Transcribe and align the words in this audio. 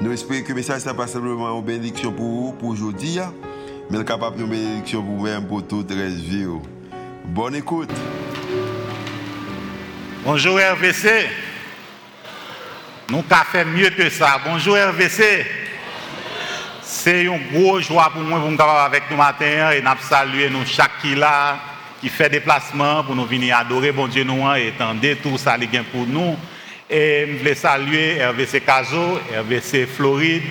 Nous 0.00 0.12
espérons 0.12 0.42
que 0.42 0.48
le 0.50 0.54
message 0.54 0.86
n'est 0.86 0.94
pas 0.94 1.08
simplement 1.08 1.58
une 1.58 1.64
bénédiction 1.64 2.12
pour 2.12 2.24
vous, 2.24 2.52
pour 2.52 2.68
aujourd'hui, 2.68 3.18
mais 3.90 4.04
capable 4.04 4.36
de 4.36 4.44
bénédiction 4.44 5.02
pour 5.02 5.16
vous-même, 5.16 5.44
pour 5.48 5.66
toute 5.66 5.90
la 5.90 6.06
vie. 6.06 6.46
Bonne 7.24 7.56
écoute. 7.56 7.90
Bonjour 10.24 10.56
RVC. 10.56 11.26
Nous 13.08 13.24
avons 13.28 13.44
fait 13.50 13.64
mieux 13.64 13.90
que 13.90 14.08
ça. 14.08 14.40
Bonjour 14.46 14.76
RVC. 14.76 15.44
C'est 16.82 17.24
une 17.24 17.40
grosse 17.52 17.88
joie 17.88 18.10
pour 18.12 18.22
moi 18.22 18.38
pour 18.38 18.50
nous 18.50 18.60
avec 18.60 19.02
nous 19.10 19.16
matin 19.16 19.72
et 19.72 19.82
nous 19.82 19.90
saluer 20.08 20.48
nous 20.48 20.64
chaque 20.64 21.00
qui 21.02 21.16
là 21.16 21.58
qui 22.00 22.08
fait 22.08 22.30
déplacement 22.30 23.02
pour 23.02 23.16
nous 23.16 23.24
venir 23.24 23.56
adorer 23.56 23.90
bon 23.90 24.06
Dieu 24.06 24.22
nous 24.22 24.48
et 24.54 24.72
tendre 24.78 25.00
tout 25.20 25.36
ça 25.38 25.56
pour 25.90 26.06
nous. 26.06 26.36
Et 26.90 27.26
je 27.30 27.38
voulais 27.38 27.54
saluer 27.54 28.24
RVC 28.24 28.62
Caso, 28.62 29.20
RVC 29.38 29.86
Floride, 29.86 30.44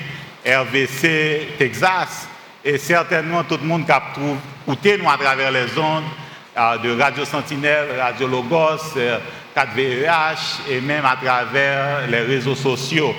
RVC 0.46 1.48
Texas 1.58 2.27
et 2.63 2.77
certainement 2.77 3.44
tout 3.44 3.58
le 3.60 3.66
monde 3.66 3.86
qui 3.86 3.91
a 3.91 4.04
écouté 4.62 5.00
nous 5.00 5.10
à 5.10 5.18
travers 5.18 5.52
les 5.52 5.65
ondes 5.80 6.04
euh, 6.55 6.77
de 6.77 6.99
Radio 6.99 7.26
Sentinelle, 7.26 7.99
Radio 7.99 8.27
Logos, 8.27 8.93
4VEH 9.55 10.08
euh, 10.08 10.70
et 10.70 10.80
même 10.80 11.05
à 11.05 11.15
travers 11.15 12.08
les 12.08 12.21
réseaux 12.21 12.55
sociaux. 12.55 13.15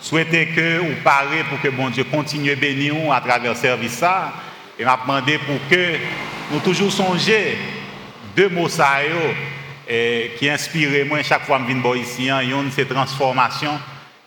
Souhaitez 0.00 0.46
que 0.46 0.78
vous 0.78 1.02
parlez 1.02 1.42
pour 1.48 1.60
que 1.60 1.68
bon 1.70 1.90
Dieu 1.90 2.04
continue 2.04 2.52
à 2.52 2.54
bénir 2.54 2.94
à 3.12 3.20
travers 3.20 3.56
ce 3.56 3.62
service 3.62 4.04
et 4.78 4.84
m'a 4.84 4.96
demandé 5.02 5.38
pour 5.38 5.58
que 5.68 5.96
nous 6.52 6.60
toujours 6.60 6.92
songer 6.92 7.58
deux 8.36 8.48
mots 8.48 8.68
qui 10.38 10.48
inspire 10.48 11.04
moi 11.06 11.22
chaque 11.22 11.42
fois 11.42 11.58
que 11.58 11.64
je 11.68 11.74
viens 11.74 11.96
ici, 11.96 12.30
hein, 12.30 12.40
une 12.40 12.70
c'est 12.70 12.84
transformation 12.84 13.72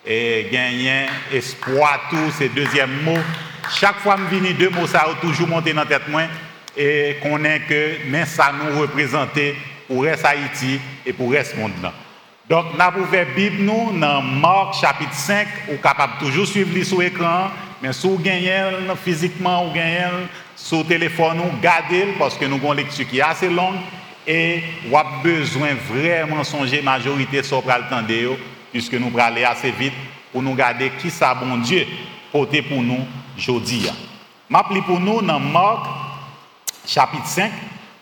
et 0.05 0.47
gagner 0.51 1.05
espoir 1.31 2.01
tout, 2.09 2.31
c'est 2.37 2.49
deuxième 2.49 3.03
mot. 3.03 3.17
Chaque 3.73 3.99
fois 3.99 4.15
que 4.15 4.21
je 4.29 4.39
viens 4.39 4.53
deux 4.53 4.69
mots 4.69 4.87
ça 4.87 5.07
ont 5.09 5.15
toujours 5.21 5.47
monté 5.47 5.71
dans 5.71 5.81
la 5.81 5.85
tête 5.87 6.07
moi 6.09 6.23
et 6.75 7.17
qu'on 7.21 7.43
est 7.45 7.61
que 7.61 8.25
ça 8.25 8.51
nous 8.51 8.81
représente 8.81 9.39
pour 9.87 10.03
reste 10.03 10.25
Haïti 10.25 10.79
et 11.05 11.13
pour 11.13 11.31
reste 11.31 11.55
monde. 11.55 11.71
Donc, 12.49 12.65
nous 12.73 12.81
avons 12.81 13.03
ouvert 13.03 13.25
la 13.25 13.33
Bible 13.33 13.65
dans 13.65 14.21
Marc 14.21 14.81
chapitre 14.81 15.13
5, 15.13 15.47
vous 15.69 15.77
capable 15.77 16.13
toujours 16.19 16.45
suivre 16.45 16.83
sur 16.83 16.99
l'écran, 16.99 17.49
mais 17.81 17.93
si 17.93 18.05
vous 18.05 18.17
gagnez 18.17 18.69
physiquement 19.01 19.65
ou 19.65 19.73
gagnez 19.73 20.07
sur 20.57 20.79
le 20.79 20.83
téléphone, 20.83 21.37
vous 21.37 21.57
gardez 21.61 22.07
parce 22.19 22.37
que 22.37 22.43
nous 22.43 22.55
avons 22.55 22.73
une 22.73 22.79
lecture 22.79 23.07
qui 23.07 23.19
est 23.19 23.21
assez 23.21 23.49
longue 23.49 23.77
et 24.25 24.61
vous 24.85 24.95
avez 24.95 25.09
besoin 25.23 25.69
vraiment 25.73 26.43
songer 26.43 26.81
majorité 26.81 27.43
sur 27.43 27.63
le 27.65 27.89
temps 27.89 28.03
puisque 28.71 28.93
nous 28.93 29.07
allons 29.07 29.17
aller 29.19 29.43
assez 29.43 29.71
vite 29.71 29.93
pour 30.31 30.41
nous 30.41 30.55
garder 30.55 30.91
qui 30.99 31.09
ça 31.09 31.33
bon 31.33 31.57
Dieu 31.57 31.85
pour 32.31 32.47
nous 32.81 33.05
aujourd'hui. 33.37 33.89
Je 34.49 34.81
pour 34.81 34.99
nous 34.99 35.21
dans 35.21 35.39
Marc 35.39 35.85
chapitre 36.85 37.27
5, 37.27 37.51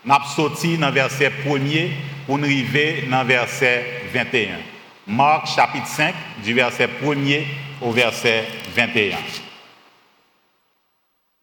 nous 0.05 0.13
avons 0.13 0.25
sorti 0.25 0.77
dans 0.77 0.87
le 0.87 0.93
verset 0.93 1.31
1er 1.45 1.89
pour 2.25 2.37
nous 2.37 2.45
arriver 2.45 3.07
dans 3.09 3.21
le 3.21 3.27
verset 3.27 4.03
21. 4.13 4.59
Marc 5.07 5.47
chapitre 5.47 5.87
5, 5.87 6.13
du 6.43 6.53
verset 6.53 6.89
1er 7.03 7.43
au 7.81 7.91
verset 7.91 8.47
21. 8.75 9.17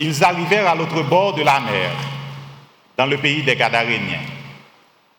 Ils 0.00 0.24
arrivèrent 0.24 0.68
à 0.68 0.74
l'autre 0.74 1.02
bord 1.02 1.34
de 1.34 1.42
la 1.42 1.60
mer, 1.60 1.90
dans 2.96 3.06
le 3.06 3.18
pays 3.18 3.42
des 3.42 3.56
Gadaréniens. 3.56 4.37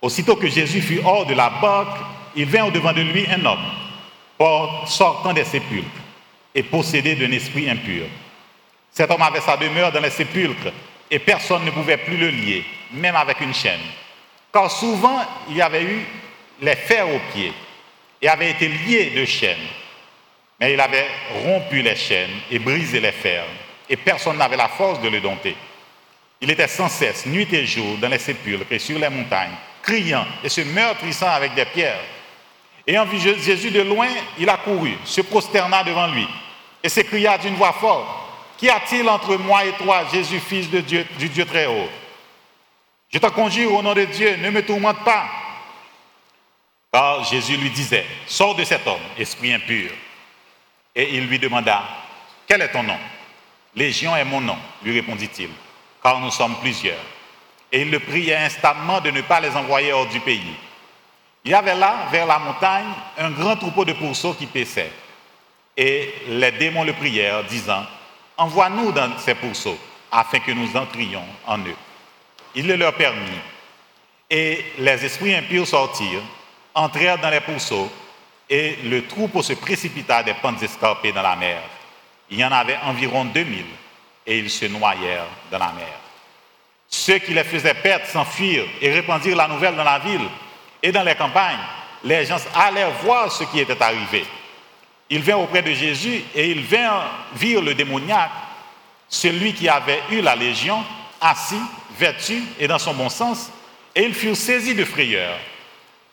Aussitôt 0.01 0.35
que 0.35 0.47
Jésus 0.47 0.81
fut 0.81 1.01
hors 1.03 1.25
de 1.25 1.33
la 1.33 1.49
barque, 1.49 1.99
il 2.35 2.45
vint 2.45 2.65
au-devant 2.65 2.93
de 2.93 3.01
lui 3.01 3.25
un 3.27 3.45
homme, 3.45 4.87
sortant 4.87 5.33
des 5.33 5.43
sépulcres 5.43 5.87
et 6.55 6.63
possédé 6.63 7.15
d'un 7.15 7.31
esprit 7.31 7.69
impur. 7.69 8.05
Cet 8.91 9.11
homme 9.11 9.21
avait 9.21 9.41
sa 9.41 9.57
demeure 9.57 9.91
dans 9.91 9.99
les 9.99 10.09
sépulcres 10.09 10.71
et 11.11 11.19
personne 11.19 11.65
ne 11.65 11.71
pouvait 11.71 11.97
plus 11.97 12.17
le 12.17 12.29
lier, 12.29 12.63
même 12.93 13.15
avec 13.15 13.41
une 13.41 13.53
chaîne. 13.53 13.79
Car 14.53 14.71
souvent, 14.71 15.21
il 15.49 15.61
avait 15.61 15.83
eu 15.83 16.05
les 16.61 16.75
fers 16.75 17.07
aux 17.07 17.21
pieds 17.33 17.53
et 18.21 18.27
avait 18.27 18.51
été 18.51 18.67
lié 18.67 19.11
de 19.15 19.25
chaînes. 19.25 19.57
Mais 20.59 20.73
il 20.73 20.79
avait 20.79 21.07
rompu 21.43 21.81
les 21.81 21.95
chaînes 21.95 22.39
et 22.51 22.59
brisé 22.59 22.99
les 22.99 23.11
fers, 23.11 23.45
et 23.89 23.95
personne 23.95 24.37
n'avait 24.37 24.57
la 24.57 24.67
force 24.67 25.01
de 25.01 25.07
le 25.07 25.21
dompter. 25.21 25.55
Il 26.41 26.49
était 26.51 26.67
sans 26.67 26.89
cesse, 26.89 27.25
nuit 27.25 27.47
et 27.53 27.65
jour, 27.65 27.97
dans 27.97 28.09
les 28.09 28.19
sépulcres 28.19 28.71
et 28.71 28.79
sur 28.79 28.99
les 28.99 29.09
montagnes, 29.09 29.55
criant 29.81 30.25
et 30.43 30.49
se 30.49 30.61
meurtrissant 30.61 31.29
avec 31.29 31.53
des 31.55 31.65
pierres. 31.65 31.99
Ayant 32.87 33.05
vu 33.05 33.19
Jésus 33.19 33.71
de 33.71 33.81
loin, 33.81 34.07
il 34.37 34.49
a 34.49 34.57
couru, 34.57 34.97
se 35.05 35.21
prosterna 35.21 35.83
devant 35.83 36.07
lui, 36.07 36.27
et 36.83 36.89
s'écria 36.89 37.37
d'une 37.37 37.55
voix 37.55 37.73
forte, 37.73 38.07
Qu'y 38.57 38.69
a-t-il 38.69 39.07
entre 39.07 39.37
moi 39.37 39.63
et 39.63 39.71
toi, 39.71 40.03
Jésus, 40.11 40.39
fils 40.41 40.69
de 40.69 40.81
Dieu, 40.81 41.07
du 41.17 41.29
Dieu 41.29 41.45
très 41.45 41.65
haut 41.65 41.89
Je 43.09 43.17
te 43.17 43.27
conjure 43.27 43.73
au 43.73 43.81
nom 43.81 43.93
de 43.93 44.03
Dieu, 44.03 44.35
ne 44.35 44.49
me 44.49 44.65
tourmente 44.65 45.01
pas. 45.05 45.29
Car 46.91 47.23
Jésus 47.23 47.55
lui 47.55 47.69
disait, 47.69 48.05
Sors 48.27 48.55
de 48.55 48.65
cet 48.65 48.85
homme, 48.85 48.99
esprit 49.17 49.53
impur. 49.53 49.91
Et 50.93 51.15
il 51.15 51.27
lui 51.27 51.39
demanda, 51.39 51.83
Quel 52.47 52.61
est 52.61 52.71
ton 52.71 52.83
nom? 52.83 52.99
Légion 53.75 54.13
est 54.17 54.25
mon 54.25 54.41
nom, 54.41 54.57
lui 54.83 54.93
répondit-il, 54.93 55.49
car 56.03 56.19
nous 56.19 56.31
sommes 56.31 56.55
plusieurs. 56.59 56.99
Et 57.71 57.81
il 57.81 57.91
le 57.91 57.99
priait 57.99 58.35
instamment 58.35 58.99
de 59.01 59.11
ne 59.11 59.21
pas 59.21 59.39
les 59.39 59.55
envoyer 59.55 59.93
hors 59.93 60.07
du 60.07 60.19
pays. 60.19 60.55
Il 61.45 61.51
y 61.51 61.53
avait 61.53 61.75
là, 61.75 62.07
vers 62.11 62.25
la 62.25 62.39
montagne, 62.39 62.91
un 63.17 63.31
grand 63.31 63.55
troupeau 63.55 63.85
de 63.85 63.93
pourceaux 63.93 64.33
qui 64.33 64.45
paissaient. 64.45 64.91
Et 65.77 66.13
les 66.27 66.51
démons 66.51 66.83
le 66.83 66.93
prièrent, 66.93 67.43
disant, 67.45 67.85
Envoie-nous 68.37 68.91
dans 68.91 69.17
ces 69.17 69.35
pourceaux, 69.35 69.77
afin 70.11 70.39
que 70.39 70.51
nous 70.51 70.75
entrions 70.75 71.23
en 71.45 71.59
eux. 71.59 71.75
Il 72.55 72.67
le 72.67 72.75
leur 72.75 72.93
permit. 72.93 73.39
Et 74.29 74.63
les 74.77 75.05
esprits 75.05 75.35
impurs 75.35 75.67
sortirent, 75.67 76.23
entrèrent 76.73 77.17
dans 77.17 77.29
les 77.29 77.41
pourceaux, 77.41 77.91
et 78.49 78.77
le 78.83 79.05
troupeau 79.07 79.43
se 79.43 79.53
précipita 79.53 80.23
des 80.23 80.33
pentes 80.33 80.61
escarpées 80.63 81.11
dans 81.11 81.21
la 81.21 81.35
mer. 81.35 81.61
Il 82.29 82.39
y 82.39 82.45
en 82.45 82.51
avait 82.51 82.77
environ 82.83 83.25
2000, 83.25 83.65
et 84.25 84.39
ils 84.39 84.49
se 84.49 84.65
noyèrent 84.65 85.27
dans 85.51 85.59
la 85.59 85.71
mer. 85.73 85.99
Ceux 86.89 87.19
qui 87.19 87.33
les 87.33 87.43
faisaient 87.43 87.75
perdre 87.75 88.05
s'enfuirent 88.07 88.65
et 88.81 88.91
répandirent 88.91 89.35
la 89.35 89.47
nouvelle 89.47 89.75
dans 89.75 89.83
la 89.83 89.99
ville 89.99 90.27
et 90.81 90.91
dans 90.91 91.03
les 91.03 91.15
campagnes. 91.15 91.59
Les 92.03 92.25
gens 92.25 92.39
allèrent 92.55 92.91
voir 93.03 93.31
ce 93.31 93.43
qui 93.43 93.59
était 93.59 93.81
arrivé. 93.81 94.25
Ils 95.09 95.21
vinrent 95.21 95.41
auprès 95.41 95.61
de 95.61 95.71
Jésus 95.71 96.23
et 96.33 96.49
ils 96.49 96.63
vinrent 96.63 97.09
virent 97.35 97.61
le 97.61 97.75
démoniaque, 97.75 98.31
celui 99.07 99.53
qui 99.53 99.69
avait 99.69 100.01
eu 100.11 100.21
la 100.21 100.35
légion, 100.35 100.83
assis, 101.21 101.61
vêtu 101.97 102.41
et 102.59 102.67
dans 102.67 102.79
son 102.79 102.93
bon 102.93 103.09
sens, 103.09 103.51
et 103.95 104.03
ils 104.03 104.13
furent 104.13 104.37
saisis 104.37 104.75
de 104.75 104.85
frayeur. 104.85 105.37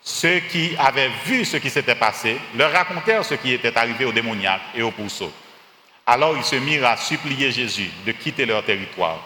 Ceux 0.03 0.41
qui 0.41 0.73
avaient 0.79 1.11
vu 1.25 1.45
ce 1.45 1.57
qui 1.57 1.71
s'était 1.71 1.95
passé 1.95 2.37
leur 2.55 2.73
racontèrent 2.73 3.25
ce 3.25 3.35
qui 3.35 3.53
était 3.53 3.77
arrivé 3.77 4.05
au 4.05 4.13
démoniaque 4.13 4.63
et 4.75 4.83
au 4.83 4.91
pourceau. 4.91 5.33
Alors 6.07 6.37
ils 6.37 6.45
se 6.45 6.57
mirent 6.57 6.87
à 6.87 6.97
supplier 6.97 7.51
Jésus 7.51 7.91
de 8.05 8.13
quitter 8.13 8.47
leur 8.47 8.65
territoire. 8.65 9.19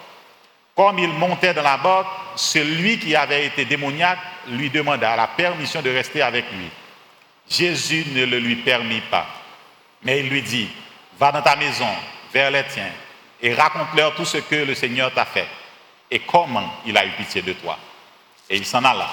Comme 0.74 0.98
il 0.98 1.10
montait 1.10 1.54
dans 1.54 1.62
la 1.62 1.76
barque, 1.76 2.08
celui 2.36 2.98
qui 2.98 3.14
avait 3.14 3.46
été 3.46 3.64
démoniaque 3.64 4.18
lui 4.48 4.70
demanda 4.70 5.16
la 5.16 5.26
permission 5.26 5.82
de 5.82 5.90
rester 5.90 6.22
avec 6.22 6.44
lui. 6.52 6.68
Jésus 7.48 8.06
ne 8.12 8.24
le 8.24 8.38
lui 8.38 8.56
permit 8.56 9.02
pas, 9.10 9.26
mais 10.02 10.20
il 10.20 10.28
lui 10.28 10.42
dit, 10.42 10.68
va 11.18 11.32
dans 11.32 11.42
ta 11.42 11.56
maison, 11.56 11.88
vers 12.32 12.50
les 12.50 12.64
tiens, 12.64 12.92
et 13.42 13.52
raconte-leur 13.54 14.14
tout 14.14 14.24
ce 14.24 14.38
que 14.38 14.54
le 14.54 14.74
Seigneur 14.74 15.12
t'a 15.12 15.24
fait, 15.24 15.48
et 16.10 16.20
comment 16.20 16.72
il 16.86 16.96
a 16.96 17.04
eu 17.04 17.10
pitié 17.10 17.42
de 17.42 17.52
toi. 17.54 17.76
Et 18.48 18.56
il 18.56 18.64
s'en 18.64 18.84
alla, 18.84 19.08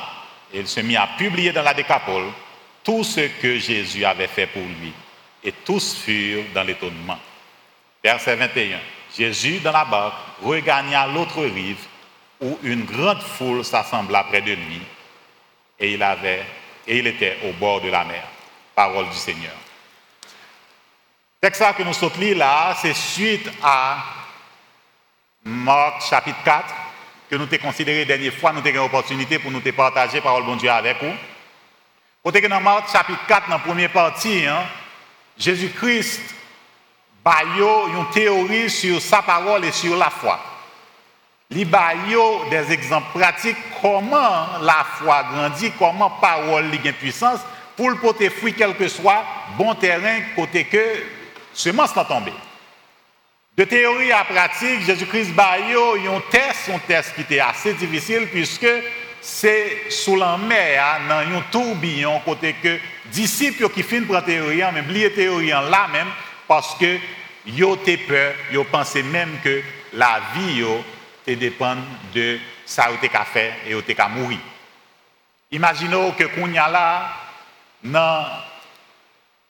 et 0.54 0.60
il 0.60 0.68
se 0.68 0.80
mit 0.82 0.96
à 0.96 1.10
publier 1.18 1.52
dans 1.52 1.64
la 1.64 1.74
décapole 1.74 2.32
tout 2.84 3.04
ce 3.04 3.22
que 3.42 3.58
Jésus 3.58 4.06
avait 4.06 4.28
fait 4.28 4.48
pour 4.48 4.62
lui, 4.62 4.94
et 5.44 5.52
tous 5.52 5.96
furent 5.96 6.46
dans 6.54 6.64
l'étonnement. 6.64 7.20
Verset 8.04 8.36
21. 8.36 8.80
Jésus, 9.18 9.60
dans 9.60 9.72
la 9.72 9.86
barque, 9.86 10.16
regagna 10.44 11.08
l'autre 11.08 11.44
rive 11.44 11.84
où 12.40 12.60
une 12.62 12.86
grande 12.86 13.22
foule 13.22 13.66
s'assembla 13.66 14.26
près 14.26 14.42
de 14.42 14.52
lui 14.52 14.82
et 15.80 15.94
il, 15.94 16.04
avait, 16.04 16.46
et 16.88 17.00
il 17.00 17.08
était 17.08 17.38
au 17.46 17.54
bord 17.54 17.82
de 17.82 17.90
la 17.90 18.04
mer. 18.04 18.24
Parole 18.76 19.10
du 19.10 19.16
Seigneur. 19.16 19.54
Texte 21.42 21.64
que 21.76 21.84
nous 21.84 21.94
sommes 21.94 22.12
là, 22.36 22.76
c'est 22.80 22.94
suite 22.94 23.50
à 23.64 24.04
Marc 25.44 26.08
chapitre 26.08 26.44
4, 26.44 26.66
que 27.30 27.36
nous 27.36 27.44
avons 27.44 27.58
considéré 27.58 28.00
la 28.00 28.06
dernière 28.06 28.34
fois, 28.34 28.52
nous 28.52 28.60
avons 28.60 28.70
une 28.70 28.78
opportunité 28.78 29.40
pour 29.40 29.50
nous 29.50 29.62
partager 29.62 30.22
parole 30.22 30.44
bon 30.44 30.56
Dieu 30.56 30.70
avec 30.70 31.02
vous. 31.02 31.14
Côté 32.24 32.42
que 32.42 32.48
dans 32.48 32.62
Marc 32.62 32.92
chapitre 32.92 33.26
4, 33.28 33.50
dans 33.50 33.56
la 33.56 33.60
première 33.60 33.92
partie, 33.92 34.46
hein, 34.46 34.64
Jésus-Christ 35.38 36.36
a 37.28 37.44
une 37.44 38.10
théorie 38.14 38.70
sur 38.70 39.02
sa 39.02 39.22
parole 39.22 39.66
et 39.66 39.72
sur 39.72 39.96
la 39.96 40.10
foi. 40.10 40.40
Il 41.50 41.74
a 41.74 41.94
des 42.50 42.74
exemples 42.74 43.18
pratiques 43.18 43.58
comment 43.82 44.60
la 44.62 44.86
foi 44.98 45.24
grandit, 45.32 45.72
comment 45.80 46.10
parole 46.10 46.66
a 46.74 46.94
puissance 46.94 47.40
pour 47.76 47.90
le 47.90 47.96
porter 47.96 48.30
fruit 48.30 48.54
quel 48.54 48.76
que 48.76 48.88
soit 48.88 49.24
bon 49.58 49.74
terrain 49.76 50.20
côté 50.36 50.66
que 50.66 51.04
semence 51.54 51.96
n'a 51.96 52.04
tombé. 52.04 52.34
De 53.56 53.64
théorie 53.64 54.12
à 54.12 54.24
pratique, 54.24 54.82
Jésus-Christ 54.86 55.32
a 55.38 55.54
un 55.54 56.22
test, 56.30 56.70
un 56.74 56.80
test 56.80 57.16
qui 57.16 57.22
était 57.22 57.40
assez 57.40 57.74
difficile 57.74 58.28
puisque 58.32 58.68
c'est 59.22 59.90
sous 59.90 60.16
la 60.16 60.38
mer, 60.38 61.00
dans 61.10 61.38
un 61.38 61.42
tourbillon, 61.52 62.20
côté 62.24 62.56
que 62.62 62.78
disciples 63.06 63.70
qui 63.70 63.84
finissent 63.84 64.10
par 64.10 64.24
théorie, 64.24 64.62
mais 64.74 64.82
oublié 64.82 65.12
théorie 65.12 65.48
là 65.48 65.88
même, 65.92 66.08
parce 66.48 66.76
que 66.76 66.98
yo 67.48 67.74
ont 67.74 67.78
peur, 68.08 68.34
yo 68.52 68.64
pensaient 68.66 69.04
même 69.04 69.40
que 69.44 69.62
la 69.94 70.22
vie 70.34 70.58
yo 70.58 70.84
te 71.26 71.32
dépend 71.32 71.78
de 72.14 72.40
ça 72.66 72.88
que 72.88 73.08
tu 73.08 73.14
fait 73.32 73.54
et 73.66 73.72
yo 73.72 73.82
te 73.82 74.10
mourir. 74.10 74.40
Imaginez 75.52 76.12
que 76.18 76.26
qu'on 76.26 76.52
y 76.52 76.58
a 76.58 76.68
là, 76.68 77.10
dans 77.84 78.26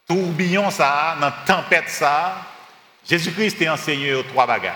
tourbillon 0.06 0.70
ça, 0.70 1.16
dans 1.20 1.32
tempête 1.44 1.88
ça, 1.88 2.36
Jésus-Christ 3.08 3.60
est 3.62 3.68
enseigné 3.68 4.14
aux 4.14 4.22
trois 4.22 4.46
bagages. 4.46 4.74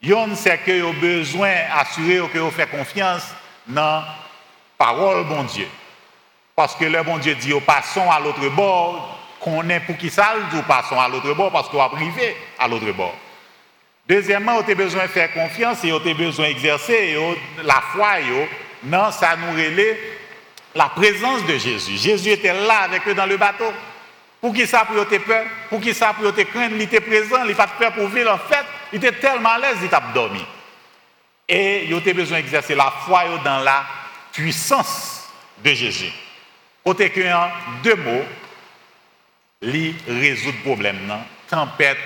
Yon 0.00 0.34
c'est 0.34 0.58
que 0.58 0.80
vous 0.80 0.92
besoin 0.94 1.52
d'assurer 1.74 2.28
que 2.28 2.38
vous 2.38 2.50
faites 2.50 2.70
confiance 2.70 3.24
dans 3.66 4.04
parole 4.78 5.24
bon 5.24 5.42
Dieu. 5.44 5.68
Parce 6.54 6.74
que 6.74 6.84
le 6.84 7.02
bon 7.02 7.18
Dieu 7.18 7.34
dit, 7.34 7.52
passons 7.66 8.10
à 8.10 8.18
l'autre 8.20 8.48
bord, 8.50 9.15
qu'on 9.46 9.68
est 9.70 9.78
pour 9.78 9.96
qui 9.96 10.10
ça, 10.10 10.34
nous 10.52 10.62
passons 10.62 10.98
à 10.98 11.08
l'autre 11.08 11.32
bord 11.34 11.52
parce 11.52 11.68
qu'on 11.68 11.76
va 11.76 11.88
priver 11.88 12.36
à 12.58 12.66
l'autre 12.66 12.90
bord. 12.90 13.14
Deuxièmement, 14.08 14.54
vous 14.54 14.64
avez 14.64 14.74
besoin 14.74 15.04
de 15.04 15.08
faire 15.08 15.32
confiance 15.32 15.84
et 15.84 15.90
vous 15.92 15.98
avez 15.98 16.14
besoin 16.14 16.48
d'exercer 16.48 17.16
la 17.62 17.80
foi. 17.92 18.16
Non, 18.82 19.12
ça 19.12 19.36
nous 19.36 19.56
la 20.74 20.88
présence 20.88 21.46
de 21.46 21.58
Jésus. 21.58 21.96
Jésus 21.96 22.30
était 22.30 22.52
là 22.52 22.80
avec 22.80 23.06
eux 23.06 23.14
dans 23.14 23.26
le 23.26 23.36
bateau. 23.36 23.72
Pour 24.40 24.52
qui 24.52 24.66
ça 24.66 24.84
pour 24.84 25.06
tes 25.06 25.20
peur? 25.20 25.46
Pour 25.68 25.80
qui 25.80 25.94
ça 25.94 26.12
pour 26.12 26.34
tes 26.34 26.44
crainte 26.44 26.72
Il 26.74 26.82
était 26.82 27.00
présent, 27.00 27.44
il 27.48 27.54
pas 27.54 27.68
peur 27.68 27.92
pour 27.92 28.08
vivre. 28.08 28.32
En 28.32 28.38
fait, 28.38 28.64
il 28.92 28.96
était 28.96 29.12
tellement 29.12 29.50
à 29.50 29.58
l'aise, 29.58 29.78
il 29.80 29.88
t'a 29.88 30.02
dormi. 30.12 30.44
Et 31.48 31.84
il 31.84 31.94
a 31.94 32.12
besoin 32.12 32.38
d'exercer 32.38 32.74
la 32.74 32.92
foi 33.04 33.22
dans 33.44 33.60
la 33.60 33.84
puissance 34.32 35.28
de 35.64 35.70
Jésus. 35.70 36.12
Côté 36.84 37.10
que 37.10 37.32
en 37.32 37.48
deux 37.82 37.94
mots, 37.94 38.24
il 39.62 39.94
résout 40.06 40.52
problème. 40.64 40.98
Non? 41.06 41.20
Tempête, 41.48 41.98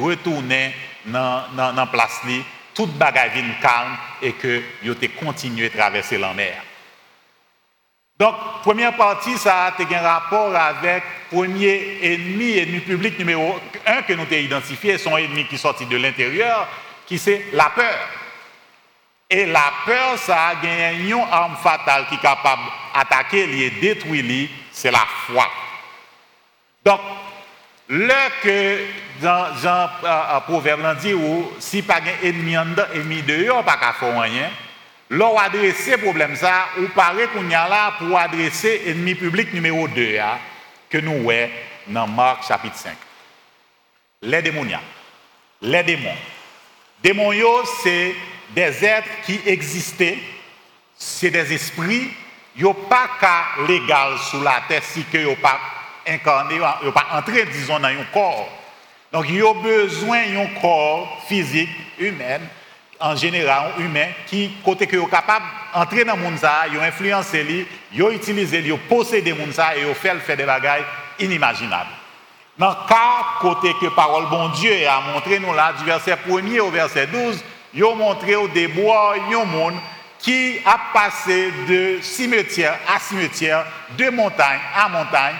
retourner 0.00 0.74
dans 1.06 1.74
la 1.74 1.86
place, 1.86 2.20
toute 2.74 2.92
bagaille 2.92 3.44
calme 3.60 3.96
et 4.20 4.32
que 4.32 4.62
il 4.82 4.90
a 4.90 5.24
continué 5.24 5.66
à 5.66 5.70
traverser 5.70 6.18
la 6.18 6.32
mer. 6.32 6.62
Donc, 8.18 8.34
première 8.62 8.96
partie, 8.96 9.36
ça 9.36 9.66
a 9.66 9.72
un 9.72 10.00
rapport 10.00 10.54
avec 10.54 11.02
premier 11.30 11.98
ennemi, 12.02 12.58
ennemi 12.58 12.80
public 12.80 13.18
numéro 13.18 13.58
un 13.86 14.02
que 14.02 14.12
nous 14.12 14.22
avons 14.22 14.36
identifié, 14.36 14.96
son 14.98 15.16
ennemi 15.16 15.46
qui 15.46 15.58
sortit 15.58 15.86
de 15.86 15.96
l'intérieur, 15.96 16.68
qui 17.06 17.18
c'est 17.18 17.46
la 17.52 17.70
peur. 17.70 18.08
Et 19.28 19.46
la 19.46 19.72
peur, 19.84 20.18
ça 20.18 20.48
a 20.48 20.54
une 20.62 21.12
arme 21.32 21.56
fatale 21.62 22.06
qui 22.08 22.14
est 22.14 22.20
capable 22.20 22.62
d'attaquer 22.94 23.64
et 23.64 23.70
détruire, 23.70 24.48
c'est 24.70 24.90
la 24.90 25.04
foi. 25.26 25.48
Donc, 26.84 27.00
le 27.88 28.42
que 28.42 28.78
Jean 29.20 29.48
euh, 29.62 29.88
euh, 30.04 30.40
Proverbe 30.40 30.96
dit, 30.98 31.14
si 31.58 31.82
pas 31.82 31.98
un 31.98 32.26
ennemi 32.26 32.56
en 32.56 32.66
ennemi 32.94 33.22
dehors, 33.22 33.64
pas 33.64 33.76
qu'à 33.76 33.92
faire 33.92 34.20
rien, 34.20 34.50
L'on 35.12 35.36
adressé 35.36 35.98
problème 35.98 36.34
ça, 36.34 36.68
ou 36.78 36.88
paraît 36.88 37.26
qu'on 37.26 37.46
y 37.46 37.54
a 37.54 37.68
là 37.68 37.92
pour 37.98 38.16
adresser 38.18 38.84
ennemi 38.86 39.14
public 39.14 39.52
numéro 39.52 39.86
2 39.86 40.16
hein, 40.18 40.38
que 40.88 40.96
nous 40.96 41.24
voyons 41.24 41.50
dans 41.88 42.06
Marc 42.06 42.48
chapitre 42.48 42.76
5. 42.76 42.96
Les 44.22 44.40
démoniaques, 44.40 44.80
les 45.60 45.82
démons. 45.82 46.16
Démons, 47.02 47.32
c'est 47.82 48.14
des 48.54 48.84
êtres 48.86 49.08
qui 49.26 49.38
existaient, 49.44 50.16
c'est 50.96 51.30
des 51.30 51.52
esprits, 51.52 52.08
ils 52.56 52.62
n'ont 52.62 52.72
pas 52.72 53.10
qu'à 53.20 53.62
légal 53.68 54.16
sous 54.16 54.42
la 54.42 54.62
terre 54.66 54.82
si 54.82 55.04
ils 55.12 55.24
n'ont 55.24 55.36
pas 55.36 55.60
incarné, 56.06 56.56
ils 56.56 56.86
n'ont 56.86 56.92
pas 56.92 57.06
entré, 57.12 57.44
disons, 57.46 57.78
dans 57.78 57.88
un 57.88 58.04
corps. 58.12 58.48
Donc, 59.12 59.26
ils 59.28 59.42
ont 59.44 59.54
besoin 59.54 60.26
d'un 60.28 60.60
corps 60.60 61.22
physique, 61.28 61.68
humain, 61.98 62.40
en 63.02 63.16
général 63.16 63.72
humain 63.78 64.06
qui 64.26 64.52
côté 64.64 64.86
que 64.86 64.96
capable 65.10 65.44
d'entrer 65.74 66.04
dans 66.04 66.14
le 66.14 66.22
monde 66.22 66.38
ils 66.70 66.78
ont 66.78 66.82
influencé 66.82 67.66
ils 67.92 68.02
ont 68.02 68.10
utilisé 68.10 68.60
ils 68.60 68.72
ont 68.72 68.80
possédé 68.88 69.32
monde 69.32 69.52
ça 69.52 69.76
et 69.76 69.84
ont 69.84 69.94
fait 69.94 70.14
faire 70.20 70.36
des 70.36 70.44
bagailles 70.44 70.84
inimaginables. 71.18 71.90
Dans 72.56 72.68
le 72.68 72.88
cas 72.88 73.24
côté 73.40 73.72
que 73.80 73.86
parole 73.86 74.26
bon 74.28 74.50
Dieu 74.50 74.86
a 74.86 75.00
montré 75.12 75.38
nous 75.40 75.52
là 75.52 75.72
du 75.76 75.84
verset 75.84 76.16
1er 76.28 76.60
au 76.60 76.70
verset 76.70 77.08
12, 77.08 77.42
ils 77.74 77.84
ont 77.84 77.96
montré 77.96 78.36
au 78.36 78.46
débois 78.48 79.16
un 79.16 79.44
monde 79.44 79.74
qui 80.18 80.58
a 80.64 80.78
passé 80.92 81.50
de 81.68 81.98
cimetière 82.00 82.78
à 82.94 83.00
cimetière, 83.00 83.64
de 83.98 84.10
montagne 84.10 84.60
à 84.76 84.88
montagne, 84.88 85.34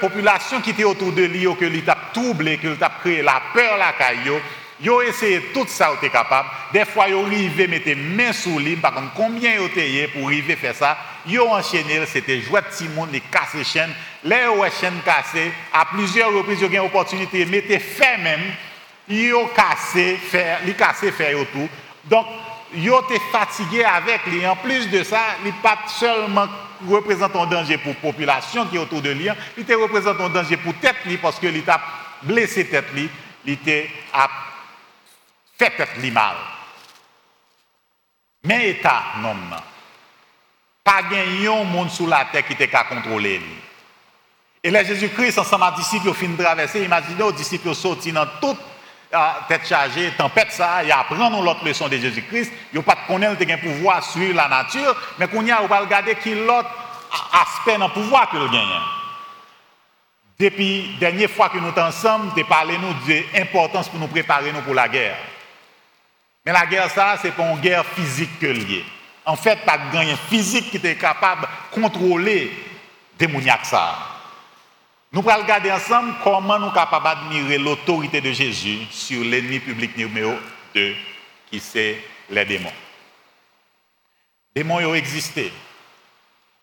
population 0.00 0.60
qui 0.60 0.70
était 0.70 0.84
autour 0.84 1.12
de 1.12 1.22
lui, 1.22 1.46
que 1.56 1.64
lui 1.64 1.82
a 1.86 1.96
troublé, 2.12 2.58
que 2.58 2.68
lui 2.68 2.76
a 2.80 2.92
créé 3.00 3.22
la 3.22 3.42
peur 3.54 3.76
la 3.78 3.92
caillou, 3.92 4.38
Yo 4.82 5.00
essayé 5.00 5.40
tout 5.54 5.66
ça, 5.68 5.90
vous 5.90 6.08
capable. 6.08 6.48
Des 6.72 6.84
fois, 6.84 7.08
yo 7.08 7.24
arrivé 7.24 7.68
mettre 7.68 7.96
main 7.96 8.32
sous 8.32 8.58
lui, 8.58 8.74
par 8.74 8.92
contre, 8.92 9.12
combien 9.14 9.54
yo 9.54 9.66
été 9.66 10.08
pour 10.08 10.26
arriver 10.26 10.56
faire 10.56 10.74
ça? 10.74 10.98
Yo 11.24 11.46
enchaîné, 11.46 12.04
c'était 12.06 12.40
jouer 12.40 12.62
petit 12.62 12.88
monde, 12.88 13.10
les 13.12 13.20
casser 13.20 13.62
chaîne. 13.62 13.94
Les 14.24 14.44
chaîne 14.80 15.00
cassées, 15.04 15.52
à 15.72 15.84
plusieurs 15.84 16.32
reprises, 16.32 16.60
yo 16.60 16.68
eu 16.68 16.76
l'opportunité 16.78 17.44
de 17.44 17.50
mettre 17.50 17.80
fait 17.80 18.18
même. 18.18 18.40
Yo 19.08 19.46
cassé, 19.54 20.16
faire, 20.16 20.58
cassé 20.76 21.12
faire 21.12 21.36
tout. 21.52 21.68
Donc, 22.06 22.26
yo 22.74 23.00
été 23.04 23.20
fatigué 23.30 23.84
avec 23.84 24.26
lui. 24.26 24.44
En 24.44 24.56
plus 24.56 24.90
de 24.90 25.04
ça, 25.04 25.36
il 25.44 25.52
pas 25.54 25.78
seulement 25.86 26.48
représente 26.88 27.34
un 27.36 27.46
danger 27.46 27.78
pour 27.78 27.94
la 27.94 28.00
population 28.00 28.66
qui 28.66 28.76
est 28.76 28.78
autour 28.78 29.02
de 29.02 29.10
lui, 29.10 29.28
hein. 29.28 29.36
il 29.56 29.74
représente 29.74 30.20
un 30.20 30.28
danger 30.28 30.56
pour 30.56 30.74
tête 30.74 30.96
parce 31.20 31.38
que 31.38 31.46
a 31.70 31.80
blessé 32.22 32.66
tête 32.66 32.86
il 33.44 33.58
à 34.12 34.28
fait 35.58 35.72
être 35.78 36.12
mal. 36.12 36.36
Mais 38.44 38.70
état, 38.70 39.02
non, 39.20 39.36
pas 40.82 41.02
gagné 41.02 41.48
monde 41.64 41.90
sous 41.90 42.06
la 42.06 42.24
terre 42.26 42.44
qui 42.46 42.54
était 42.54 42.68
qu'à 42.68 42.84
contrôler 42.84 43.40
Et 44.64 44.70
là, 44.70 44.82
Jésus-Christ, 44.82 45.38
ensemble 45.38 45.64
les 45.70 45.82
disciples, 45.82 46.08
au 46.08 46.14
fin 46.14 46.28
de 46.28 46.42
traverser, 46.42 46.84
imaginez 46.84 47.22
aux 47.22 47.32
disciples 47.32 47.74
sortis 47.74 48.12
dans 48.12 48.26
toute 48.40 48.58
tête 49.48 49.66
chargée, 49.66 50.12
tempête 50.16 50.52
ça, 50.52 50.82
et 50.84 50.90
apprendre 50.90 51.42
l'autre 51.42 51.64
leçon 51.64 51.88
de 51.88 51.96
Jésus-Christ. 51.96 52.52
Ils 52.72 52.76
n'ont 52.76 52.82
pas 52.82 52.94
de 52.94 53.06
connaître 53.06 53.42
un 53.48 53.58
pouvoir 53.58 54.02
sur 54.02 54.34
la 54.34 54.48
nature, 54.48 54.96
mais 55.18 55.28
qu'on 55.28 55.44
y 55.44 55.50
a, 55.50 55.62
on 55.62 55.66
va 55.66 55.80
regarder 55.80 56.14
qui 56.16 56.34
l'autre 56.34 56.70
aspect 57.32 57.78
dans 57.78 57.88
le 57.88 57.92
pouvoir 57.92 58.28
que 58.30 58.36
le 58.36 58.48
gagne. 58.48 58.80
Depuis 60.38 60.94
la 60.94 61.10
dernière 61.10 61.30
fois 61.30 61.50
que 61.50 61.58
nous 61.58 61.72
sommes 61.74 61.86
ensemble, 61.86 62.34
de 62.34 62.42
parler 62.42 62.78
nous 62.78 62.94
de 63.06 63.22
l'importance 63.34 63.88
pour 63.88 64.00
nous 64.00 64.08
préparer 64.08 64.52
nous 64.52 64.62
pour 64.62 64.74
la 64.74 64.88
guerre. 64.88 65.16
Mais 66.44 66.52
la 66.52 66.66
guerre, 66.66 66.90
ça, 66.90 67.16
c'est 67.20 67.30
pas 67.32 67.44
une 67.44 67.60
guerre 67.60 67.84
physique 67.84 68.40
que 68.40 68.46
liée. 68.46 68.84
En 69.24 69.36
fait, 69.36 69.64
pas 69.64 69.78
de 69.78 69.92
gain 69.92 70.16
physique 70.28 70.70
qui 70.70 70.78
était 70.78 70.96
capable 70.96 71.42
de 71.42 71.80
contrôler 71.80 72.50
des 73.18 73.26
démoniaques 73.26 73.66
ça. 73.66 74.11
Nous 75.12 75.22
allons 75.28 75.42
regarder 75.42 75.70
ensemble 75.70 76.14
comment 76.24 76.58
nous 76.58 76.66
sommes 76.66 76.74
capables 76.74 77.04
d'admirer 77.04 77.58
l'autorité 77.58 78.22
de 78.22 78.32
Jésus 78.32 78.78
sur 78.90 79.22
l'ennemi 79.22 79.58
public 79.58 79.94
numéro 79.94 80.32
2, 80.74 80.94
qui 81.50 81.60
c'est 81.60 81.98
les 82.30 82.44
démons. 82.46 82.72
Les 84.56 84.62
démons 84.62 84.76
ont 84.76 84.94
existé. 84.94 85.52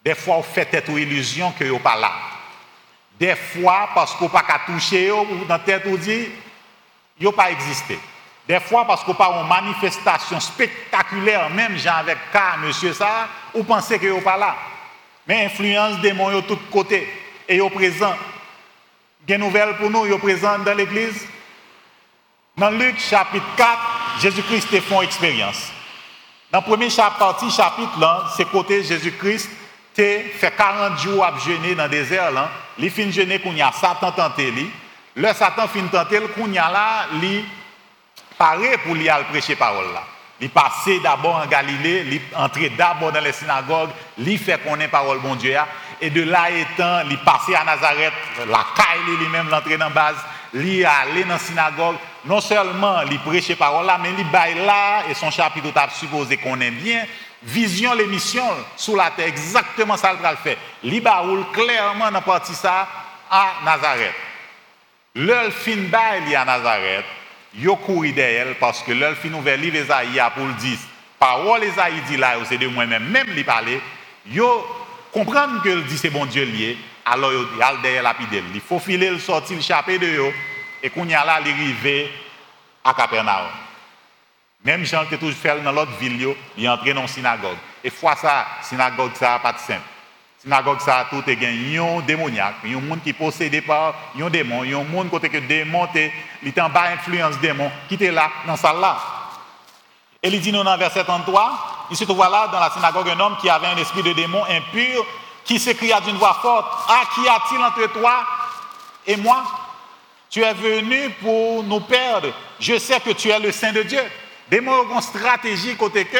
Des 0.03 0.15
fois, 0.15 0.37
on 0.37 0.43
fait 0.43 0.67
être 0.73 0.89
illusion 0.89 1.51
que 1.51 1.67
sont 1.67 1.77
pas 1.77 1.95
là. 1.95 2.11
Des 3.19 3.35
fois, 3.35 3.89
parce 3.93 4.15
qu'on 4.15 4.29
pas 4.29 4.43
toucher, 4.65 5.11
ou 5.11 5.45
dans 5.47 5.59
tête, 5.59 5.83
on 5.85 5.95
dit, 5.95 6.29
n'ont 7.21 7.31
pas 7.31 7.51
existé. 7.51 7.99
Des 8.47 8.59
fois, 8.59 8.83
parce 8.87 9.03
qu'on 9.03 9.13
parle 9.13 9.43
une 9.43 9.47
manifestation 9.47 10.39
spectaculaire, 10.39 11.51
même 11.51 11.77
gens 11.77 11.97
avec 11.97 12.17
cas, 12.33 12.57
monsieur 12.57 12.93
ça, 12.93 13.27
ou 13.53 13.63
pensez 13.63 13.99
que 13.99 14.07
n'est 14.07 14.21
pas 14.21 14.37
là. 14.37 14.55
Mais 15.27 15.45
influence 15.45 15.99
démons 15.99 16.31
de 16.31 16.41
tous 16.41 16.57
côtés. 16.71 17.07
Et 17.47 17.57
ils 17.57 17.93
sont 17.93 18.13
présents. 19.19 19.27
Il 19.27 19.29
y 19.29 19.33
a 19.33 19.35
une 19.35 19.43
nouvelle 19.43 19.75
pour 19.77 19.89
nous, 19.89 20.05
ils 20.05 20.11
sont 20.11 20.19
présents 20.19 20.59
dans 20.59 20.73
l'église. 20.73 21.27
Dans 22.57 22.71
Luc 22.71 22.99
chapitre 22.99 23.45
4, 23.55 23.79
Jésus-Christ 24.21 24.69
te 24.69 24.81
font 24.81 25.01
expérience. 25.01 25.71
Dans 26.51 26.59
le 26.59 26.65
premier 26.65 26.89
partie, 26.89 27.49
chapitre, 27.51 28.33
c'est 28.35 28.49
côté 28.49 28.83
Jésus-Christ 28.83 29.49
te 29.93 30.19
fait 30.33 30.55
40 30.55 30.99
jours 30.99 31.23
à 31.23 31.37
jeûner 31.37 31.75
dans 31.75 31.83
le 31.83 31.89
désert. 31.89 32.31
Là. 32.31 32.49
Il 32.77 32.89
fin 32.91 33.09
jeûner 33.11 33.39
qu'on 33.39 33.53
y 33.53 33.61
a 33.61 33.71
Satan 33.71 34.11
tenté. 34.11 34.51
Lui. 34.51 34.69
Le 35.15 35.27
Satan 35.33 35.67
fin 35.67 35.85
tenté, 35.87 36.19
qu'on 36.35 36.51
y 36.51 36.57
a 36.57 36.69
là, 36.69 37.07
il 37.21 37.43
paraît 38.37 38.77
pour 38.77 38.95
lui 38.95 39.09
aller 39.09 39.25
prêcher 39.25 39.55
parole 39.55 39.93
là. 39.93 40.03
Il 40.41 40.49
passé 40.49 40.99
d'abord 41.01 41.35
en 41.35 41.45
Galilée, 41.47 42.05
il 42.09 42.21
entré 42.37 42.69
d'abord 42.69 43.11
dans 43.11 43.19
les 43.19 43.33
synagogues, 43.33 43.89
il 44.17 44.37
fait 44.37 44.57
qu'on 44.59 44.79
ait 44.79 44.87
parole 44.87 45.19
bon 45.19 45.35
Dieu. 45.35 45.53
Et 46.01 46.09
de 46.09 46.23
là 46.23 46.49
étant, 46.49 47.01
il 47.09 47.17
passé 47.19 47.55
à 47.55 47.63
Nazareth, 47.63 48.13
la 48.47 48.65
caille 48.75 49.17
lui-même, 49.19 49.49
l'entrée 49.49 49.77
dans 49.77 49.89
la 49.89 49.91
base, 49.91 50.15
il 50.53 50.85
allé 50.85 51.23
dans 51.23 51.33
la 51.33 51.39
synagogue. 51.39 51.95
Non 52.25 52.41
seulement 52.41 53.01
il 53.01 53.19
prêchait 53.19 53.55
parole 53.55 53.85
là, 53.85 53.97
mais 54.01 54.11
il 54.17 54.31
baille 54.31 54.65
là, 54.65 55.03
et 55.09 55.13
son 55.13 55.31
chapitre 55.31 55.71
a 55.75 55.89
supposé 55.89 56.37
qu'on 56.37 56.59
aime 56.61 56.75
bien, 56.75 57.05
vision, 57.43 57.93
l'émission 57.93 58.43
sous 58.75 58.95
la 58.95 59.11
terre, 59.11 59.27
exactement 59.27 59.97
ça 59.97 60.13
le 60.13 60.37
fait. 60.37 60.57
Il 60.83 61.01
clairement 61.53 62.11
dans 62.11 62.21
partie 62.21 62.55
ça 62.55 62.87
à 63.29 63.53
Nazareth. 63.63 64.13
L'heure 65.15 65.51
fin 65.51 65.75
baille 65.89 66.35
à 66.35 66.45
Nazareth, 66.45 67.05
yo 67.55 67.75
couru 67.75 68.11
derrière 68.11 68.55
parce 68.59 68.81
que 68.83 68.91
leur 68.91 69.15
fin 69.15 69.33
ouvert 69.33 69.57
livre 69.57 69.77
Esaïe 69.77 70.21
pour 70.35 70.45
le 70.45 70.53
dire 70.53 70.77
parole 71.17 71.63
Esaïe 71.63 72.01
dit 72.07 72.17
là 72.17 72.35
c'est 72.47 72.57
de 72.57 72.67
moi-même 72.67 73.05
même 73.05 73.27
lui 73.27 73.43
parler 73.43 73.81
yo 74.27 74.65
comprendre 75.11 75.61
que 75.61 75.81
dit 75.81 75.97
c'est 75.97 76.09
bon 76.09 76.25
Dieu 76.25 76.43
lié 76.45 76.77
alors 77.05 77.31
yo 77.31 77.47
al 77.61 77.81
derrière 77.81 78.03
la 78.03 78.15
il 78.53 78.61
faut 78.61 78.79
filer 78.79 79.09
le 79.09 79.19
sortir 79.19 79.55
le 79.55 79.61
chapé 79.61 79.97
de 79.97 80.07
yo 80.07 80.31
et 80.81 80.89
qu'on 80.89 81.07
y 81.07 81.13
a 81.13 81.25
là 81.25 81.33
arrivé 81.33 82.11
à 82.83 82.93
Capernaum. 82.93 83.47
Même 84.63 84.85
Jean 84.85 85.05
qui 85.05 85.17
toujours 85.17 85.35
fait 85.35 85.61
dans 85.61 85.71
l'autre 85.71 85.91
ville 85.99 86.35
il 86.57 86.65
est 86.65 86.69
entré 86.69 86.93
dans 86.93 87.01
la 87.01 87.07
synagogue. 87.07 87.57
Et 87.83 87.89
fois 87.89 88.15
ça 88.15 88.45
synagogue 88.61 89.11
ça 89.15 89.39
pas 89.39 89.53
de 89.53 89.59
simple 89.59 89.81
synagogue 90.41 90.79
ça 90.79 91.07
tout 91.09 91.23
est 91.27 91.35
gain. 91.35 91.97
Un 91.97 92.01
démoniaque 92.01 92.55
un 92.65 92.79
monde 92.79 93.01
qui 93.03 93.13
possédé 93.13 93.61
par 93.61 93.95
un 94.19 94.29
démon 94.29 94.63
un 94.63 94.83
monde 94.83 95.09
côté 95.09 95.29
que 95.29 95.37
démon 95.37 95.87
il 95.95 96.47
est 96.47 96.59
en 96.59 96.69
bas 96.69 96.91
influence 96.93 97.39
démon 97.39 97.71
qui 97.87 97.95
était 97.95 98.11
là 98.11 98.29
dans 98.45 98.55
salle 98.55 98.79
là. 98.79 98.97
Et 100.21 100.27
il 100.27 100.39
dit 100.39 100.51
nous 100.51 100.63
dans 100.63 100.77
verset 100.77 101.03
33 101.03 101.78
il 101.91 101.97
se 101.97 102.03
trouve 102.03 102.19
là 102.19 102.47
dans 102.51 102.59
la 102.59 102.69
synagogue 102.69 103.09
un 103.09 103.19
homme 103.19 103.37
qui 103.41 103.49
avait 103.49 103.67
un 103.67 103.77
esprit 103.77 104.03
de 104.03 104.13
démon 104.13 104.43
impur 104.45 105.05
qui 105.43 105.59
s'écria 105.59 105.99
d'une 106.01 106.17
voix 106.17 106.37
forte 106.41 106.65
ah 106.87 107.01
qu'y 107.13 107.27
a-t-il 107.27 107.61
entre 107.61 107.91
toi 107.93 108.23
et 109.07 109.17
moi? 109.17 109.43
Tu 110.29 110.43
es 110.43 110.53
venu 110.53 111.09
pour 111.21 111.63
nous 111.63 111.79
perdre 111.81 112.29
je 112.59 112.77
sais 112.77 112.99
que 112.99 113.11
tu 113.11 113.29
es 113.29 113.39
le 113.39 113.51
saint 113.51 113.71
de 113.71 113.83
Dieu 113.83 114.01
démon 114.49 114.85
ont 114.91 115.01
stratégie 115.01 115.75
côté 115.75 116.05
que 116.05 116.17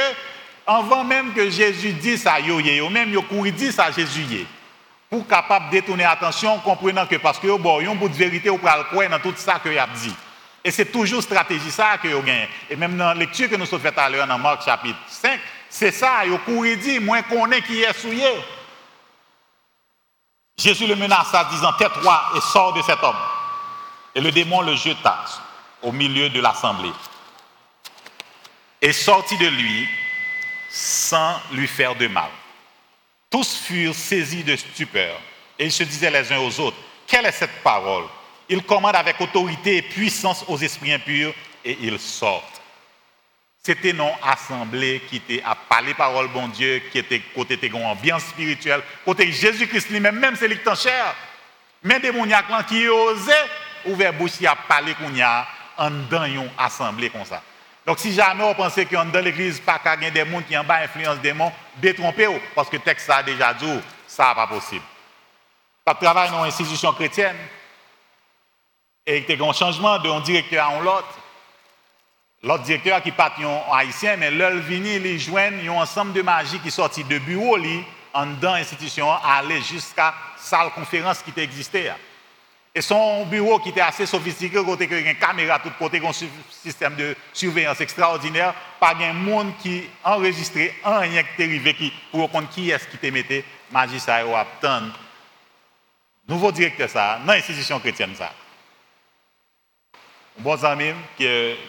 avant 0.65 1.03
même 1.03 1.33
que 1.33 1.49
Jésus 1.49 1.93
dise 1.93 2.21
ça, 2.21 2.39
yo, 2.39 2.59
yo 2.59 2.89
même 2.89 3.11
yo 3.11 3.23
couru 3.23 3.51
dit 3.51 3.71
ça 3.71 3.91
Jésus 3.91 4.45
pour 5.09 5.25
capable 5.27 5.71
détourner 5.71 6.03
l'attention, 6.03 6.59
comprenant 6.59 7.07
que 7.07 7.15
parce 7.15 7.39
que 7.39 7.47
yo 7.47 7.57
bon, 7.57 7.81
yon 7.81 7.95
bout 7.95 8.09
de 8.09 8.13
vérité 8.13 8.49
ou 8.49 8.59
pral 8.59 8.85
quoi 8.91 9.07
dans 9.07 9.19
tout 9.19 9.33
ça 9.35 9.59
que 9.63 9.69
y 9.69 9.79
a 9.79 9.87
dit. 9.87 10.13
Et 10.63 10.69
c'est 10.69 10.85
toujours 10.85 11.23
stratégie 11.23 11.71
ça 11.71 11.97
que 12.01 12.07
yo 12.07 12.21
gagne. 12.21 12.47
Et 12.69 12.75
même 12.75 12.95
dans 12.95 13.07
la 13.07 13.13
lecture 13.15 13.49
que 13.49 13.55
nous 13.55 13.65
avons 13.65 13.79
faite 13.79 13.97
à 13.97 14.09
l'heure 14.09 14.27
dans 14.27 14.37
Marc 14.37 14.63
chapitre 14.63 14.99
5, 15.07 15.39
c'est 15.69 15.91
ça, 15.91 16.25
yo 16.25 16.37
couru 16.39 16.75
dit, 16.77 16.99
moins 16.99 17.21
connaît 17.21 17.61
qui 17.61 17.81
est 17.81 17.93
souillé. 17.93 18.31
Jésus 20.57 20.87
le 20.87 20.95
menaça 20.95 21.45
disant, 21.45 21.71
tais-toi 21.73 22.21
et 22.35 22.41
sors 22.41 22.73
de 22.73 22.81
cet 22.81 23.01
homme. 23.01 23.15
Et 24.15 24.21
le 24.21 24.31
démon 24.31 24.61
le 24.61 24.75
jeta 24.75 25.23
au 25.81 25.91
milieu 25.91 26.29
de 26.29 26.41
l'assemblée. 26.41 26.91
Et 28.81 28.91
sorti 28.91 29.37
de 29.37 29.47
lui, 29.47 29.87
sans 30.69 31.39
lui 31.51 31.67
faire 31.67 31.95
de 31.95 32.07
mal. 32.07 32.29
Tous 33.29 33.57
furent 33.57 33.95
saisis 33.95 34.43
de 34.43 34.55
stupeur 34.55 35.15
et 35.57 35.65
ils 35.65 35.71
se 35.71 35.83
disaient 35.83 36.11
les 36.11 36.31
uns 36.31 36.39
aux 36.39 36.59
autres, 36.59 36.77
quelle 37.05 37.25
est 37.25 37.31
cette 37.31 37.63
parole? 37.63 38.05
Ils 38.49 38.63
commandent 38.63 38.95
avec 38.95 39.21
autorité 39.21 39.77
et 39.77 39.81
puissance 39.81 40.43
aux 40.47 40.57
esprits 40.57 40.93
impurs 40.93 41.33
et 41.63 41.77
ils 41.81 41.99
sortent. 41.99 42.58
C'était 43.69 43.93
non 43.93 44.11
assemblée 44.23 45.03
qui 45.07 45.17
était 45.17 45.43
à 45.45 45.53
parler 45.53 45.93
parole 45.93 46.27
bon 46.29 46.47
Dieu, 46.47 46.81
qui 46.91 46.97
était 46.97 47.21
côté 47.35 47.55
de 47.55 47.71
ambiance 47.75 48.23
spirituelle, 48.23 48.81
côté 49.05 49.31
Jésus-Christ 49.31 49.91
lui-même, 49.91 50.17
même 50.17 50.35
c'est 50.35 50.47
lui 50.47 50.59
cher. 50.75 51.13
Mais 51.83 51.99
démoniaques 51.99 52.47
qui 52.67 52.87
osaient 52.87 53.45
ouvrir 53.85 54.11
bouche 54.13 54.43
à 54.43 54.55
parler 54.55 54.95
qu'on 54.95 55.13
y 55.13 55.21
a 55.21 55.47
en 55.77 55.91
dans 56.09 56.25
une 56.25 56.49
assemblée 56.57 57.11
comme 57.11 57.25
ça. 57.25 57.43
Donc 57.85 57.99
si 57.99 58.11
jamais 58.11 58.43
on 58.43 58.55
pensait 58.55 58.85
que 58.85 58.95
dans 58.95 59.23
l'église, 59.23 59.59
pas 59.59 59.79
a 59.85 59.95
des 59.97 60.25
gens 60.25 60.41
qui 60.41 60.57
ont 60.57 60.63
bas 60.63 60.77
influence 60.77 61.17
des 61.17 61.29
démons, 61.29 61.51
détrompez 61.75 62.27
parce 62.55 62.71
que 62.71 62.77
le 62.77 62.81
texte 62.81 63.07
a 63.11 63.21
déjà 63.21 63.53
dit, 63.53 63.79
ça 64.07 64.29
n'est 64.29 64.33
pas 64.33 64.47
possible. 64.47 64.85
Pas 65.85 65.93
de 65.93 65.99
travail 65.99 66.31
dans 66.31 66.39
une 66.43 66.49
institution 66.49 66.91
chrétienne, 66.93 67.37
et 69.05 69.23
y 69.29 69.39
a 69.39 69.45
un 69.45 69.53
changement 69.53 69.99
d'un 69.99 70.21
directeur 70.21 70.67
à 70.67 70.79
l'autre. 70.79 71.18
L'autre 72.41 72.63
directeur 72.63 73.01
qui 73.03 73.11
part 73.11 73.35
un 73.39 73.77
haïtien, 73.77 74.15
mais 74.15 74.31
l'heure 74.31 74.55
vini, 74.55 74.95
ils 74.95 75.19
joignent 75.19 75.67
un 75.67 75.81
ensemble 75.81 76.13
de 76.13 76.21
magie 76.21 76.59
qui 76.59 76.71
sortit 76.71 77.03
de 77.03 77.19
bureau 77.19 77.57
en 78.13 78.25
dans 78.41 78.53
l'institution, 78.53 79.11
aller 79.11 79.61
jusqu'à 79.61 80.13
salle 80.37 80.71
conférence 80.71 81.21
qui 81.21 81.37
existait. 81.39 81.91
Et 82.73 82.81
son 82.81 83.25
bureau 83.25 83.59
qui 83.59 83.69
était 83.69 83.81
assez 83.81 84.05
sophistiqué, 84.05 84.63
côté 84.63 84.87
que 84.87 84.95
une 84.95 85.15
caméra 85.15 85.59
tout 85.59 85.71
côté, 85.77 86.01
un 86.05 86.13
système 86.49 86.95
de 86.95 87.15
surveillance 87.33 87.81
extraordinaire, 87.81 88.53
pas 88.79 88.93
de 88.93 89.11
monde 89.11 89.51
qui 89.61 89.83
enregistrait 90.03 90.75
un 90.85 90.99
rien 90.99 91.23
qui 91.23 91.43
arrivé 91.43 91.75
pour 92.11 92.21
comprendre 92.21 92.49
qui 92.49 92.69
est-ce 92.69 92.87
qui 92.87 92.97
te 92.97 93.07
mettait 93.07 93.43
magistrat 93.71 94.25
ou 94.25 94.33
nouveau 96.27 96.51
directeur 96.51 96.89
ça 96.89 97.19
dans 97.25 97.33
l'institution 97.33 97.79
chrétienne 97.79 98.15
ça. 98.15 98.31
Bon 100.39 100.63
ami 100.63 100.93
qui, 101.17 101.25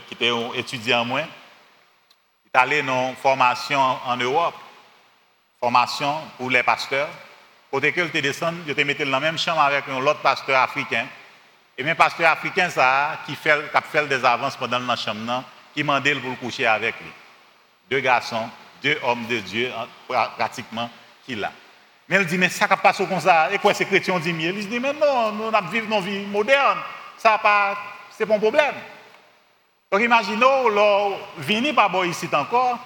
qui 0.06 0.14
était 0.14 0.30
étudiant 0.54 1.04
moi, 1.04 1.22
il 1.22 2.50
est 2.54 2.60
allé 2.60 2.82
dans 2.82 3.10
une 3.10 3.16
formation 3.16 3.80
en 3.80 4.16
Europe, 4.16 4.54
formation 5.58 6.20
pour 6.38 6.50
les 6.50 6.62
pasteurs. 6.62 7.08
Côté 7.68 7.92
que 7.92 8.02
te 8.02 8.18
descend, 8.18 8.54
je 8.66 8.72
te 8.72 8.80
mettais 8.82 9.04
dans 9.04 9.10
la 9.10 9.20
même 9.20 9.38
chambre 9.38 9.60
avec 9.60 9.88
un 9.88 9.96
autre 9.96 10.20
pasteur 10.20 10.62
africain. 10.62 11.06
Et 11.76 11.82
même 11.82 11.96
pasteur 11.96 12.30
africain, 12.30 12.70
ça, 12.70 13.18
qui 13.26 13.34
fait, 13.34 13.72
qui 13.72 13.82
fait 13.90 14.06
des 14.06 14.24
avances 14.24 14.56
pendant 14.56 14.78
la 14.78 14.94
chambre, 14.94 15.42
qui 15.74 15.82
m'a 15.82 15.98
demandé 16.00 16.20
pour 16.20 16.38
coucher 16.38 16.66
avec 16.66 16.94
lui. 17.00 17.10
Deux 17.90 18.00
garçons, 18.00 18.48
deux 18.82 18.98
hommes 19.02 19.26
de 19.26 19.38
Dieu, 19.38 19.72
pratiquement, 20.36 20.88
qui 21.26 21.34
l'a. 21.34 21.50
Mais 22.08 22.16
elle 22.16 22.26
dit, 22.26 22.38
mais 22.38 22.48
ça 22.48 22.68
ne 22.68 22.74
passe 22.76 22.98
pas 22.98 23.06
comme 23.06 23.20
ça. 23.20 23.52
Et 23.52 23.58
quoi, 23.58 23.74
ces 23.74 23.84
chrétiens 23.84 24.20
dit, 24.20 24.32
mais 24.32 24.44
il 24.44 24.68
dit, 24.68 24.78
mais 24.78 24.92
non, 24.92 25.32
nous 25.32 25.70
vivons 25.70 26.00
une 26.00 26.04
vie 26.04 26.26
moderne. 26.26 26.78
Ça 27.16 27.38
pas, 27.38 27.76
c'est 28.20 28.26
pas 28.26 28.34
un 28.34 28.38
problème. 28.38 28.74
Donc 29.90 30.02
imaginons, 30.02 30.68
là, 30.68 31.08
venir 31.38 31.74
par 31.74 32.04
ici 32.04 32.28
encore, 32.34 32.78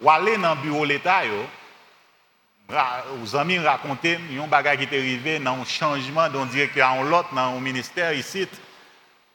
ou 0.00 0.08
aller 0.08 0.36
dans 0.36 0.54
le 0.54 0.60
bureau 0.60 0.86
de 0.86 0.92
l'État, 0.92 1.22
aux 3.20 3.36
amis 3.36 3.58
raconté 3.58 4.16
un 4.40 4.46
bagage 4.46 4.78
qui 4.78 4.84
est 4.84 4.98
arrivé 4.98 5.38
dans 5.40 5.54
un 5.54 5.64
changement 5.64 6.28
d'un 6.28 6.46
directeur 6.46 6.88
à 6.88 7.02
l'autre 7.02 7.34
dans 7.34 7.56
un 7.56 7.60
ministère 7.60 8.12
ici. 8.12 8.46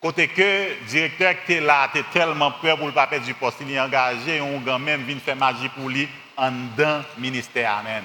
Côté 0.02 0.30
que 0.30 0.42
le 0.42 0.88
directeur 0.88 1.34
qui 1.46 1.52
était 1.52 1.62
là 1.62 1.90
était 1.94 2.08
tellement 2.14 2.52
peur 2.52 2.78
pour 2.78 2.88
le 2.88 2.94
papier 2.94 3.20
du 3.20 3.34
poste, 3.34 3.58
il 3.60 3.72
est 3.72 3.80
engagé, 3.80 4.40
on 4.40 4.66
a 4.66 4.80
même 4.80 5.04
venu 5.04 5.20
faire 5.20 5.36
magie 5.36 5.70
pour 5.70 5.90
lui 5.90 6.08
en 6.38 6.52
dans 6.78 7.04
ministère. 7.18 7.78
Amen. 7.80 8.04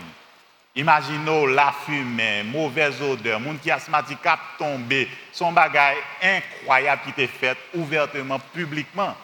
Imaginez 0.76 1.46
la 1.54 1.72
fumée, 1.72 2.42
mauvaise 2.42 3.00
odeur, 3.00 3.40
monde 3.40 3.58
qui 3.60 3.70
asthmatique 3.70 4.26
a 4.26 4.38
tombé, 4.58 5.08
son 5.32 5.50
bagage 5.50 5.96
incroyable 6.22 7.00
qui 7.02 7.10
était 7.10 7.26
fait 7.26 7.56
ouvertement, 7.74 8.38
publiquement. 8.38 9.16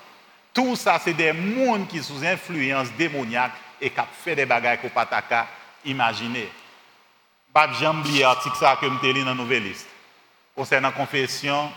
Tout 0.55 0.77
ça, 0.77 0.99
c'est 0.99 1.13
des 1.13 1.33
mondes 1.33 1.87
qui 1.89 2.03
sont 2.03 2.15
sous 2.15 2.25
influence 2.25 2.91
démoniaque 2.93 3.53
et 3.79 3.91
qui 3.91 4.01
fait 4.25 4.35
des 4.35 4.47
bagages 4.47 4.81
qu'on 4.81 4.89
pataka 4.89 5.47
imaginer. 5.85 6.49
Pas 7.53 7.69
oublier 7.69 8.23
l'article 8.23 8.57
que 8.81 8.87
je 8.87 9.25
dans 9.25 9.35
nouvelle 9.35 9.65
liste. 9.65 9.89
Concernant 10.57 10.93
confession, 10.93 11.71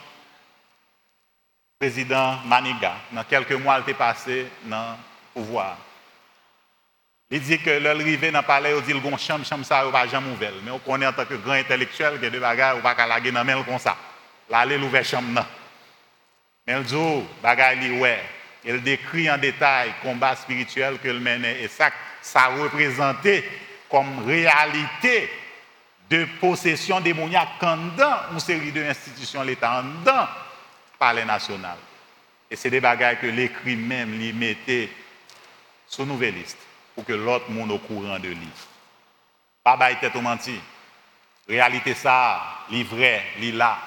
président 1.77 2.37
Maniga, 2.45 2.93
dans 3.11 3.23
quelques 3.25 3.51
mois, 3.51 3.77
il 3.77 3.81
était 3.81 3.93
passé 3.93 4.47
dans 4.63 4.91
le 4.91 5.41
pouvoir. 5.41 5.77
Il 7.31 7.41
dit 7.41 7.57
que 7.57 7.71
l'arrivée 7.71 8.29
dans 8.29 8.39
le 8.39 8.45
palais, 8.45 8.71
il 8.77 8.83
dit 8.83 8.93
que 8.93 9.07
le 9.07 9.17
chambre, 9.17 9.45
chambre, 9.45 9.65
ça, 9.65 9.83
jamais 10.07 10.31
ouvert. 10.31 10.51
Mais 10.63 10.71
on 10.71 10.79
connaît 10.79 11.07
en 11.07 11.13
tant 11.13 11.25
que 11.25 11.33
grand 11.33 11.53
intellectuel 11.53 12.19
que 12.19 12.27
des 12.27 12.39
bagages, 12.39 12.75
on 12.77 12.81
va 12.81 12.93
pas 12.93 13.07
laguer 13.07 13.31
dans 13.31 13.43
le 13.43 13.63
comme 13.63 13.79
ça. 13.79 13.97
Là, 14.49 14.65
il 14.65 14.83
ouvert 14.83 15.03
chambre. 15.03 15.43
Mais 16.67 16.73
il 16.73 16.83
dit, 16.83 17.23
bagaille, 17.41 17.99
ouais. 17.99 18.21
Il 18.63 18.81
décrit 18.81 19.29
en 19.29 19.37
détail 19.37 19.89
le 19.89 20.09
combat 20.09 20.35
spirituel 20.35 20.97
que 20.99 21.09
menait 21.09 21.63
et 21.63 21.67
ça, 21.67 21.91
ça 22.21 22.47
représentait 22.47 23.43
comme 23.89 24.25
réalité 24.25 25.29
de 26.09 26.25
possession 26.39 26.99
démoniaque 26.99 27.61
en 27.61 27.77
dans 27.95 28.33
une 28.33 28.39
série 28.39 28.71
d'institutions 28.71 29.41
de 29.41 29.47
l'État, 29.47 29.79
en 29.79 30.03
dans 30.03 30.21
le 30.21 30.27
palais 30.97 31.25
national. 31.25 31.77
Et 32.49 32.55
c'est 32.55 32.71
des 32.71 32.79
bagages 32.79 33.19
que 33.21 33.27
l'écrit 33.27 33.75
même 33.75 34.17
lui 34.17 34.33
mettait 34.33 34.89
sur 35.87 36.05
nouvelle 36.05 36.35
liste 36.35 36.57
pour 36.95 37.03
que 37.05 37.13
l'autre 37.13 37.49
monde 37.51 37.71
au 37.71 37.77
courant 37.77 38.17
de 38.17 38.29
lui. 38.29 38.47
Pas 39.63 39.75
bail 39.75 39.99
tête 39.99 40.15
au 40.15 40.21
menti. 40.21 40.57
Réalité 41.47 41.93
ça, 41.93 42.41
li 42.69 42.83
vrai, 42.83 43.23
li 43.39 43.51
là. 43.51 43.77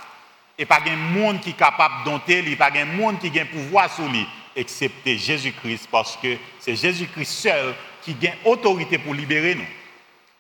Et 0.59 0.67
pas 0.67 0.81
de 0.81 0.91
monde 0.91 1.41
qui 1.41 1.50
est 1.50 1.55
capable 1.55 2.05
dompter, 2.05 2.41
il 2.41 2.57
pas 2.57 2.71
de 2.71 2.85
monde 2.85 3.19
qui 3.19 3.41
a 3.41 3.45
pouvoir 3.45 3.93
sur 3.93 4.07
lui, 4.09 4.27
excepté 4.55 5.17
Jésus-Christ, 5.17 5.88
parce 5.91 6.17
que 6.17 6.37
c'est 6.61 6.77
Jésus-Christ 6.77 7.33
seul 7.33 7.75
qui 8.03 8.17
a 8.27 8.49
autorité 8.49 8.99
pour 8.99 9.15
libérer 9.15 9.55
nous. 9.55 9.67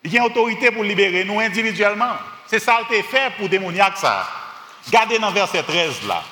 Il 0.04 0.16
a 0.18 0.24
autorité 0.24 0.70
pour 0.70 0.84
libérer 0.84 1.24
nous 1.24 1.40
individuellement. 1.40 2.16
C'est 2.46 2.58
ça 2.58 2.80
qui 2.88 2.94
est 2.94 3.02
fait 3.02 3.32
pour 3.36 3.48
démoniaque 3.48 3.96
ça. 3.96 4.28
Regardez 4.86 5.18
dans 5.18 5.30
verset 5.30 5.62
13 5.62 6.02
là. 6.06 6.22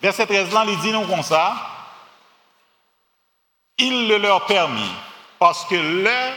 Verset 0.00 0.26
13 0.26 0.52
là, 0.52 0.64
il 0.68 0.78
dit 0.80 0.92
nous 0.92 1.06
comme 1.06 1.22
ça. 1.22 1.56
Il 3.78 4.08
le 4.08 4.18
leur 4.18 4.46
permis 4.46 4.90
parce 5.38 5.64
que 5.64 5.74
le 5.74 6.32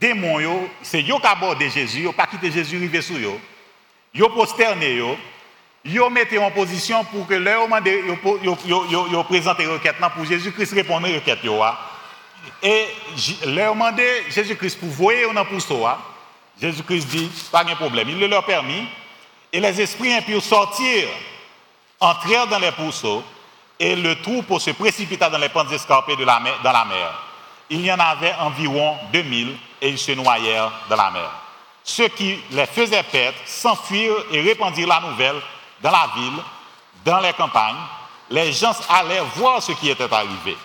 démon, 0.00 0.68
c'est 0.82 1.02
eux 1.02 1.20
qui 1.20 1.26
abordé 1.26 1.70
Jésus, 1.70 2.04
ils 2.04 2.12
pas 2.12 2.26
quitté 2.26 2.50
Jésus 2.50 2.76
arrivé 2.76 3.02
sur 3.02 3.16
eux. 3.16 3.40
Ils 4.14 4.22
prosterné 4.22 4.98
eux. 4.98 5.16
Ils 5.84 6.00
mis 6.10 6.38
en 6.38 6.50
position 6.50 7.04
pour 7.04 7.26
que 7.26 7.34
leur 7.34 7.64
demandé, 7.64 8.02
ils 8.04 9.24
présenté 9.24 9.66
requête 9.66 9.96
pour 10.14 10.24
Jésus-Christ 10.24 10.74
répondre 10.74 11.06
à 11.06 11.10
requête. 11.10 11.38
Et 12.62 12.86
leur 13.46 13.74
demandé 13.74 14.24
Jésus-Christ 14.28 14.80
pour 14.80 14.88
voyer 14.88 15.32
dans 15.32 15.44
pour 15.44 15.60
Jésus-Christ 16.60 17.06
dit, 17.08 17.30
pas 17.52 17.64
de 17.64 17.74
problème. 17.74 18.08
Il 18.08 18.18
le 18.18 18.26
leur 18.26 18.44
permis. 18.44 18.86
Et 19.52 19.60
les 19.60 19.80
esprits 19.80 20.12
impurs 20.12 20.42
sortirent, 20.42 21.08
entrèrent 22.00 22.46
dans 22.48 22.58
les 22.58 22.72
pourceaux, 22.72 23.24
et 23.78 23.96
le 23.96 24.20
troupeau 24.20 24.58
se 24.58 24.72
précipita 24.72 25.30
dans 25.30 25.38
les 25.38 25.48
pentes 25.48 25.72
escarpées 25.72 26.16
de 26.16 26.24
la 26.24 26.40
mer, 26.40 26.54
dans 26.62 26.72
la 26.72 26.84
mer. 26.84 27.27
Il 27.70 27.84
y 27.84 27.92
en 27.92 27.98
avait 27.98 28.34
environ 28.34 28.96
2000 29.12 29.56
et 29.80 29.90
ils 29.90 29.98
se 29.98 30.12
noyèrent 30.12 30.72
dans 30.88 30.96
la 30.96 31.10
mer. 31.10 31.30
Ceux 31.84 32.08
qui 32.08 32.38
les 32.50 32.66
faisaient 32.66 33.02
perdre 33.02 33.38
s'enfuirent 33.46 34.24
et 34.32 34.40
répandirent 34.40 34.88
la 34.88 35.00
nouvelle 35.00 35.40
dans 35.82 35.90
la 35.90 36.10
ville, 36.16 36.42
dans 37.04 37.20
les 37.20 37.32
campagnes. 37.32 37.76
Les 38.30 38.52
gens 38.52 38.74
allaient 38.88 39.22
voir 39.36 39.62
ce 39.62 39.72
qui 39.72 39.88
était 39.88 40.12
arrivé. 40.12 40.56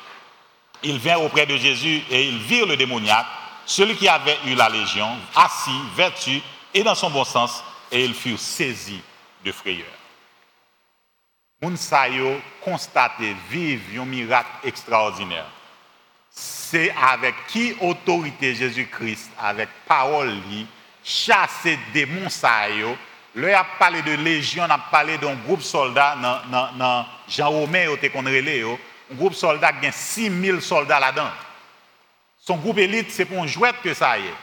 Ils 0.84 1.00
vinrent 1.00 1.24
auprès 1.24 1.46
de 1.46 1.56
Jésus 1.56 2.04
et 2.10 2.28
ils 2.28 2.40
virent 2.40 2.68
le 2.68 2.78
démoniaque, 2.78 3.26
celui 3.66 3.96
qui 3.96 4.08
avait 4.08 4.38
eu 4.46 4.56
la 4.56 4.68
légion, 4.68 5.10
assis, 5.36 5.72
vêtu 5.96 6.42
et 6.74 6.84
dans 6.84 6.96
son 6.96 7.10
bon 7.10 7.24
sens, 7.24 7.64
et 7.92 8.04
ils 8.04 8.14
furent 8.14 8.40
saisis 8.40 9.02
de 9.46 9.52
frayeur. 9.52 9.88
Moun 11.64 11.78
sa 11.78 12.10
yo 12.10 12.42
constaté 12.60 13.34
vivre 13.50 14.02
un 14.02 14.06
miracle 14.06 14.68
extraordinaire. 14.68 15.46
C'est 16.74 16.92
avec 17.00 17.36
qui 17.50 17.76
autorité 17.82 18.56
Jésus-Christ, 18.56 19.30
avec 19.40 19.70
parole 19.88 20.34
chasser 21.04 21.78
démons 21.94 22.30
yo. 22.76 22.98
Le 23.36 23.54
a 23.56 23.64
parlé 23.78 24.02
de 24.02 24.14
légion, 24.14 24.64
on 24.68 24.72
a 24.72 24.80
parlé 24.80 25.20
d'un 25.20 25.36
groupe 25.36 25.62
soldat 25.62 26.18
dans 26.50 27.06
Jean 27.30 27.52
Romain. 27.52 27.86
Un 27.92 29.16
groupe 29.16 29.36
soldat 29.36 29.72
qui 29.74 29.86
a 29.86 29.92
6000 29.92 30.64
soldats 30.64 31.00
là-dedans. 31.00 31.30
Son 32.40 32.58
groupe 32.58 32.80
élite, 32.80 33.12
c'est 33.12 33.26
pour 33.26 33.44
un 33.44 33.46
jouet 33.46 33.70
que 33.84 33.94
ça 33.94 34.18
y 34.18 34.24
est. 34.24 34.34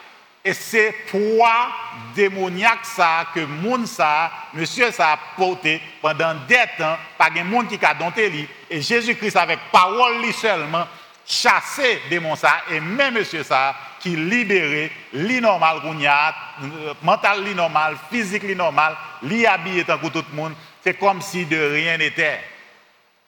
Et 0.45 0.55
c'est 0.55 0.95
trois 1.09 1.69
démoniaques 2.15 2.87
ça 2.87 3.27
que 3.35 3.41
moun 3.41 3.87
ça, 3.87 4.31
monsieur 4.55 4.93
ça 4.93 5.15
a 5.15 5.19
porté 5.37 5.83
pendant 6.01 6.35
des 6.47 6.63
temps, 6.79 6.97
pas 7.19 7.29
de 7.29 7.43
monde 7.43 7.67
qui 7.67 7.85
a 7.85 7.93
dompté 7.93 8.31
lui. 8.31 8.49
Et 8.71 8.81
Jésus-Christ 8.81 9.37
avec 9.37 9.59
parole 9.73 10.23
lui 10.23 10.33
seulement 10.33 10.87
chassé 11.31 12.03
démon 12.11 12.35
ça 12.35 12.63
et 12.71 12.81
même 12.81 13.15
monsieur 13.15 13.45
ça 13.45 13.77
qui 14.01 14.17
libéré 14.17 14.91
l'inormal 15.13 15.81
euh, 15.85 16.95
mental 17.03 17.45
l'inormal, 17.45 17.97
physique 18.11 18.43
l'inormal, 18.43 18.97
li 19.23 19.45
tant 19.87 19.99
que 19.99 20.09
tout 20.09 20.25
le 20.31 20.37
monde, 20.37 20.55
c'est 20.83 20.99
comme 20.99 21.23
si 21.23 21.45
de 21.45 21.57
rien 21.57 21.99
n'était. 21.99 22.41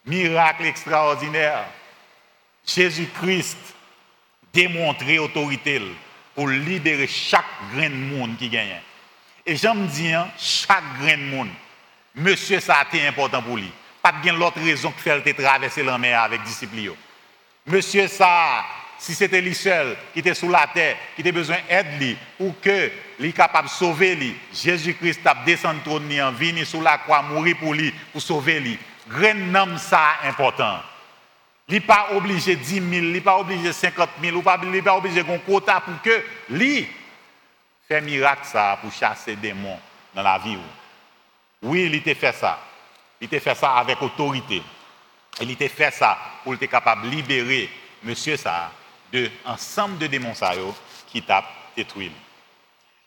Miracle 0.05 0.65
extraordinaire. 0.65 1.65
Jésus-Christ 2.67 3.59
démontré 4.53 5.19
autorité 5.19 5.81
pour 6.35 6.49
libérer 6.49 7.07
chaque 7.07 7.45
grain 7.73 7.91
de 7.91 7.95
monde 7.95 8.37
qui 8.37 8.49
gagne. 8.49 8.81
Et 9.47 9.55
j'aime 9.55 9.87
dire, 9.87 10.27
chaque 10.39 10.83
grain 11.01 11.17
de 11.17 11.23
monde, 11.23 11.51
monsieur, 12.15 12.59
ça 12.59 12.79
a 12.81 13.09
important 13.09 13.43
pour 13.43 13.57
lui. 13.57 13.71
Pas 14.03 14.13
de 14.25 14.31
l'autre 14.31 14.61
raison 14.61 14.91
que 14.91 15.03
fait 15.03 15.35
traverser 15.35 15.85
la 15.85 15.99
mer 15.99 16.21
avec 16.23 16.43
discipline. 16.43 16.93
Monsieur, 17.67 18.09
ça, 18.09 18.65
si 18.99 19.15
c'était 19.15 19.41
lui 19.41 19.55
seul 19.55 19.97
qui 20.13 20.21
était 20.21 20.35
sous 20.35 20.49
la 20.49 20.67
terre, 20.73 20.97
qui 21.15 21.23
avait 21.23 21.33
besoin 21.33 21.59
d'aide 21.69 22.17
pour 22.39 22.61
que 22.61 22.91
lui 23.19 23.33
capable 23.33 23.69
de 23.69 23.73
sauver 23.73 24.15
lui, 24.15 24.37
Jésus-Christ 24.53 25.21
a 25.27 25.35
descendu 25.45 25.81
trône 25.81 26.21
en 26.21 26.33
venu 26.33 26.65
sous 26.65 26.81
la 26.81 26.99
croix, 26.99 27.23
mourir 27.23 27.57
pour 27.59 27.75
lui, 27.75 27.93
pour 28.13 28.23
sauver 28.23 28.61
lui. 28.61 28.79
Grain 29.09 29.55
homme 29.55 29.79
ça 29.79 30.19
important. 30.25 30.79
Il 31.69 31.75
n'est 31.75 31.81
pas 31.81 32.09
obligé 32.13 32.57
10 32.57 32.75
000, 32.75 32.85
il 32.91 33.13
n'est 33.13 33.21
pas 33.21 33.39
obligé 33.39 33.73
50 33.73 34.11
000, 34.21 34.43
il 34.63 34.71
n'est 34.71 34.83
pas 34.83 34.97
obligé 34.97 35.21
un 35.21 35.39
quota 35.39 35.81
pour 35.81 36.01
que 36.03 36.23
lui 36.51 36.87
fait 37.89 38.01
miracle 38.01 38.45
ça 38.45 38.79
pour 38.81 38.93
chasser 38.93 39.37
des 39.37 39.49
démons 39.49 39.79
dans 40.15 40.23
la 40.23 40.39
vie. 40.39 40.59
Oui, 41.63 41.85
il 41.87 41.95
était 41.95 42.15
fait 42.15 42.33
ça. 42.33 42.59
Il 43.21 43.27
était 43.27 43.41
fait 43.41 43.55
ça 43.55 43.77
avec 43.77 44.03
autorité. 44.03 44.63
Il 45.41 45.51
était 45.51 45.69
fait 45.69 45.93
ça 45.93 46.19
pour 46.45 46.55
être 46.55 46.67
capable 46.67 47.03
de 47.03 47.09
libérer 47.09 47.71
monsieur 48.03 48.37
ça 48.37 48.73
de 49.13 49.31
ensemble 49.45 49.99
de 49.99 50.07
démons 50.07 50.33
qui 51.09 51.23
t'a 51.23 51.45
détruit. 51.77 52.11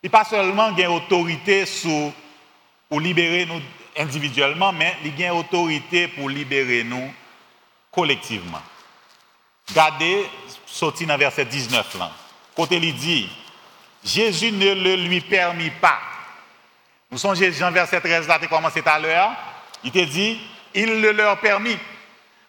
Il 0.04 0.10
pas 0.10 0.24
seulement 0.24 0.76
une 0.76 0.88
autorité 0.88 1.66
pour 2.88 3.02
libérer 3.02 3.46
nous 3.46 3.62
individuellement, 3.98 4.72
mais 4.72 4.96
il 5.04 5.24
a 5.24 5.28
une 5.32 5.40
autorité 5.40 6.08
pour 6.08 6.30
libérer 6.30 6.84
nous 6.84 7.12
collectivement. 7.92 8.62
Gardez, 9.74 10.30
sorti 10.66 11.06
dans 11.06 11.18
verset 11.18 11.46
19 11.46 11.98
là. 11.98 12.12
Côté 12.56 12.78
il 12.78 12.96
dit, 12.96 13.30
Jésus 14.04 14.52
ne 14.52 14.74
le 14.74 14.96
lui 14.96 15.22
permit 15.22 15.72
pas. 15.72 16.00
Nous 17.10 17.18
sommes 17.18 17.36
Jean 17.36 17.72
verset 17.72 18.00
13 18.00 18.28
là, 18.28 18.38
tu 18.40 18.48
commencé 18.48 18.84
à 18.86 19.00
l'heure. 19.00 19.32
Il 19.84 19.92
te 19.92 20.04
dit, 20.04 20.40
il 20.74 21.02
le 21.02 21.12
leur 21.12 21.40
permit. 21.40 21.78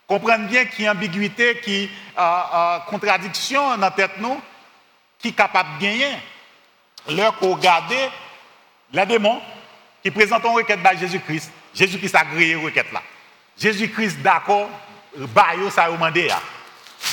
Comprenez 0.06 0.46
bien 0.46 0.64
qu'il 0.66 0.84
y 0.84 0.88
a 0.88 0.92
ambiguïté, 0.92 1.60
qui 1.60 1.90
euh, 2.16 2.20
euh, 2.20 2.78
contradiction 2.88 3.70
dans 3.70 3.76
la 3.76 3.90
tête 3.90 4.18
nous, 4.18 4.40
qui 5.18 5.28
est 5.28 5.32
capable 5.32 5.76
de 5.78 5.82
gagner. 5.82 6.16
Leur 7.08 7.38
regarder 7.40 8.08
les 8.92 9.06
démons 9.06 9.40
qui 10.02 10.10
présentent 10.10 10.44
une 10.44 10.54
requête 10.54 10.84
à 10.84 10.94
Jésus-Christ. 10.94 11.50
Jésus-Christ 11.74 12.14
a 12.14 12.24
créé 12.24 12.52
une 12.52 12.64
requête 12.64 12.90
là. 12.92 13.02
Jésus-Christ 13.58 14.20
d'accord 14.22 14.68
bayo 15.16 15.70
ça 15.70 15.90
demandé 15.90 16.28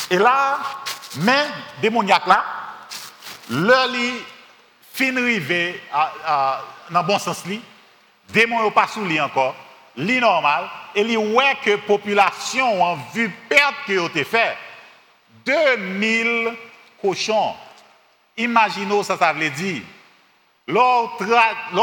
Et 0.10 0.18
là, 0.18 0.60
mais 1.18 1.46
démoniaque 1.82 2.28
là, 2.28 2.44
le 3.50 3.92
li 3.92 4.14
fin 4.94 5.16
rivé 5.16 5.82
dans 6.92 7.02
le 7.02 7.08
bon 7.08 7.20
sens 7.20 7.46
li, 7.46 7.62
démon 8.30 8.70
pas 8.72 8.88
sous 8.88 9.04
lui 9.06 9.20
encore, 9.20 9.56
normal, 9.96 10.70
et 10.96 11.04
li 11.04 11.18
ouais 11.18 11.56
que 11.64 11.76
population 11.76 12.84
en 12.84 12.98
vu 13.14 13.30
perte 13.50 13.76
que 13.88 14.00
ont 14.00 14.10
fait 14.26 14.58
2000 15.46 16.54
cochons. 17.02 17.54
Imaginez 18.38 19.04
ça 19.04 19.34
veut 19.34 19.50
dire. 19.50 19.82
L'on 20.68 21.10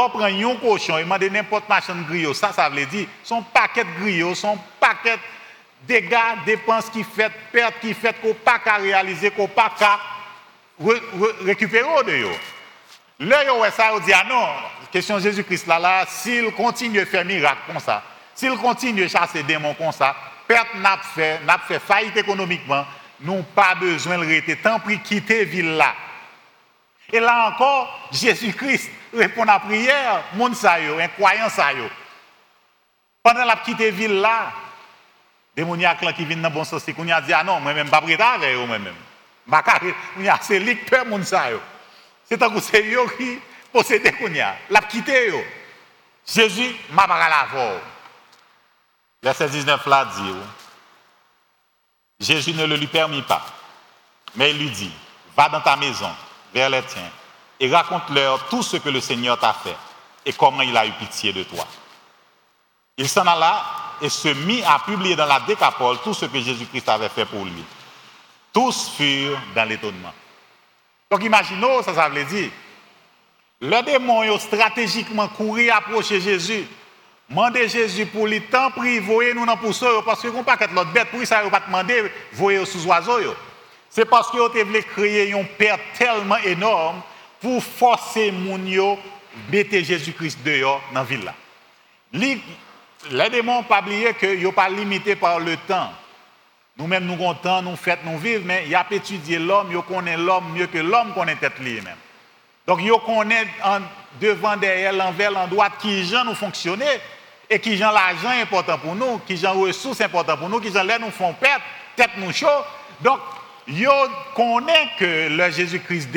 prend 0.09 0.23
un 0.23 0.55
cochon, 0.55 0.97
il 0.97 1.05
m'a 1.05 1.19
donné 1.19 1.37
n'importe 1.37 1.69
machin 1.69 1.95
de 1.95 2.03
griot, 2.03 2.33
ça 2.33 2.69
veut 2.69 2.85
dire 2.87 3.07
son 3.23 3.43
paquet 3.43 3.83
de 3.83 3.99
griot, 3.99 4.33
son 4.33 4.57
paquet 4.79 5.19
dégâts, 5.83 6.43
dépenses 6.45 6.89
qui 6.89 7.03
fait, 7.03 7.31
pertes 7.51 7.79
qui 7.79 7.93
fait, 7.93 8.19
qu'on 8.21 8.33
pas 8.33 8.59
qu'à 8.59 8.75
réaliser, 8.75 9.31
qu'on 9.31 9.47
pas 9.47 9.71
qu'à 9.77 9.99
récupérer 11.43 12.03
de. 12.05 12.27
Là, 13.19 13.45
yo 13.45 13.63
ça, 13.71 13.91
dit, 13.99 14.13
ah 14.13 14.23
non, 14.27 14.47
question 14.91 15.19
Jésus-Christ 15.19 15.67
là, 15.67 15.79
là, 15.79 16.05
s'il 16.07 16.51
continue 16.51 16.99
à 16.99 17.05
faire 17.05 17.25
miracle 17.25 17.61
comme 17.67 17.79
ça, 17.79 18.03
s'il 18.35 18.55
continue 18.57 19.05
à 19.05 19.07
chasser 19.07 19.43
des 19.43 19.53
démons 19.53 19.73
comme 19.73 19.91
ça, 19.91 20.15
perte 20.47 20.75
n'a 20.75 20.97
fait, 20.97 21.39
n'a 21.45 21.57
fait 21.57 21.79
faillite 21.79 22.17
économiquement, 22.17 22.85
nous 23.19 23.43
pas 23.43 23.75
besoin 23.75 24.17
de 24.17 24.25
rester, 24.25 24.55
tant 24.57 24.79
pis 24.79 24.99
quitter 24.99 25.45
ville 25.45 25.75
là. 25.75 25.93
Et 27.11 27.19
là 27.19 27.49
encore, 27.49 28.09
Jésus-Christ 28.11 28.89
répond 29.13 29.43
à 29.43 29.45
la 29.45 29.59
prière, 29.59 30.23
monde 30.33 30.55
ça 30.55 30.79
yo, 30.79 30.97
un 30.99 31.07
croyant 31.07 31.49
ça 31.49 31.73
yo. 31.73 31.85
Pendant 33.23 33.45
la 33.45 33.55
petite 33.57 33.81
ville 33.81 34.19
là, 34.19 34.51
démoniaque 35.55 35.99
qui 36.15 36.25
vient 36.25 36.37
dans 36.37 36.49
bon 36.49 36.63
sens, 36.63 36.83
qu'on 36.95 37.07
a 37.09 37.21
dit, 37.21 37.33
ah 37.33 37.43
non, 37.43 37.59
moi-même, 37.59 37.89
pas 37.89 38.01
prêt 38.01 38.19
avec 38.19 38.55
eux, 38.55 38.65
moi-même. 38.65 38.95
C'est 40.41 40.59
lui 40.59 40.75
peur 40.75 41.05
mon 41.05 41.21
ça. 41.23 41.45
C'est 42.25 42.41
un 42.41 42.49
coup, 42.49 42.61
c'est 42.61 42.83
qui 43.17 43.39
a. 43.73 44.55
L'a. 44.69 44.81
Jésus 46.27 46.75
m'a 46.91 47.07
pas 47.07 47.29
la. 47.29 47.47
Verset 49.23 49.49
19 49.49 49.85
là 49.85 50.05
dit, 50.05 50.33
Jésus 52.19 52.53
ne 52.53 52.65
le 52.65 52.75
lui 52.75 52.87
permit 52.87 53.21
pas. 53.21 53.45
Mais 54.35 54.51
il 54.51 54.57
lui 54.57 54.69
dit, 54.69 54.91
va 55.35 55.49
dans 55.49 55.61
ta 55.61 55.75
maison, 55.75 56.09
vers 56.53 56.69
les 56.69 56.83
tiens, 56.83 57.09
et 57.59 57.69
raconte-leur 57.69 58.47
tout 58.47 58.63
ce 58.63 58.77
que 58.77 58.89
le 58.89 59.01
Seigneur 59.01 59.37
t'a 59.39 59.53
fait 59.53 59.75
et 60.25 60.33
comment 60.33 60.61
il 60.61 60.75
a 60.75 60.85
eu 60.85 60.91
pitié 60.93 61.33
de 61.33 61.43
toi. 61.43 61.65
Il 62.97 63.07
s'en 63.09 63.25
alla 63.25 63.63
et 64.01 64.09
se 64.09 64.29
mit 64.29 64.63
à 64.63 64.79
publier 64.79 65.15
dans 65.15 65.25
la 65.25 65.39
décapole 65.41 65.99
tout 66.03 66.13
ce 66.13 66.25
que 66.25 66.39
Jésus-Christ 66.39 66.89
avait 66.89 67.09
fait 67.09 67.25
pour 67.25 67.45
lui. 67.45 67.63
Tous 68.53 68.89
furent 68.95 69.39
dans 69.55 69.67
l'étonnement. 69.67 70.13
Donc 71.09 71.23
imaginez, 71.23 71.83
ça, 71.83 71.93
ça 71.93 72.09
veut 72.09 72.23
dire, 72.25 72.51
le 73.61 73.83
démon 73.83 74.21
a 74.21 74.39
stratégiquement 74.39 75.27
couru 75.27 75.69
approcher 75.69 76.19
Jésus. 76.19 76.65
Mandez 77.29 77.69
Jésus 77.69 78.07
pour 78.07 78.27
lui 78.27 78.41
temps 78.41 78.71
pris, 78.71 78.99
voyez 78.99 79.33
nous 79.33 79.45
dans 79.45 79.55
pousseau 79.55 80.01
parce 80.01 80.21
que 80.21 80.27
qu'on 80.27 80.43
pas 80.43 80.57
l'autre 80.73 80.91
bête 80.91 81.09
pour 81.09 81.25
ça 81.25 81.41
pas 81.49 81.61
demander 81.65 82.11
voyez 82.33 82.65
sous 82.65 82.85
oiseau 82.87 83.35
C'est 83.89 84.05
parce 84.05 84.31
que 84.31 84.37
vous 84.37 84.65
voulez 84.65 84.83
créer 84.83 85.29
une 85.29 85.45
perte 85.45 85.79
tellement 85.97 86.37
énorme 86.37 87.01
pour 87.39 87.63
forcer 87.63 88.31
moun 88.31 88.67
yo 88.67 88.97
mettre 89.51 89.77
Jésus-Christ 89.77 90.39
dehors 90.43 90.81
dans 90.91 91.01
la 91.01 91.05
ville 91.05 91.23
là. 91.23 91.33
Les 92.13 93.29
démons 93.29 93.63
pas 93.63 93.81
oublier 93.81 94.13
que 94.13 94.25
yo 94.25 94.51
pas 94.51 94.69
limité 94.69 95.15
par 95.15 95.39
le 95.39 95.55
temps. 95.55 95.91
Nous-mêmes 96.77 97.05
nous 97.05 97.15
comptons, 97.15 97.61
nous 97.61 97.75
faisons, 97.75 97.97
nous 98.05 98.17
vivons, 98.17 98.43
mais 98.45 98.63
il 98.65 98.71
y 98.71 98.75
a 98.75 98.85
étudié 98.89 99.37
l'homme, 99.37 99.71
yo 99.71 99.83
connaît 99.83 100.17
l'homme 100.17 100.51
mieux 100.53 100.67
que 100.67 100.79
l'homme 100.79 101.13
connaît 101.13 101.35
tête 101.35 101.59
lui-même. 101.59 101.95
Donc 102.71 102.83
yo 102.83 102.99
connaît 102.99 103.47
en 103.65 103.81
devant 104.21 104.55
derrière 104.55 104.93
l'envers 104.93 105.29
l'endroit 105.29 105.69
qui 105.71 106.05
gens 106.05 106.23
nous 106.23 106.33
fonctionner 106.33 106.85
et 107.49 107.59
qui 107.59 107.75
gens 107.75 107.91
l'argent 107.91 108.29
important 108.29 108.77
pour 108.77 108.95
nous, 108.95 109.17
qui 109.27 109.35
gens 109.35 109.59
ressources 109.59 109.99
important 109.99 110.37
pour 110.37 110.47
nous, 110.47 110.61
qui 110.61 110.71
gens 110.71 110.81
là 110.81 110.97
nous 110.97 111.11
font 111.11 111.33
perdre, 111.33 111.65
tête 111.97 112.11
nous 112.15 112.31
chaud. 112.31 112.47
Donc, 113.01 113.19
yo 113.67 113.91
connaît 114.33 114.87
que 114.97 115.27
le 115.27 115.51
Jésus-Christ 115.51 116.07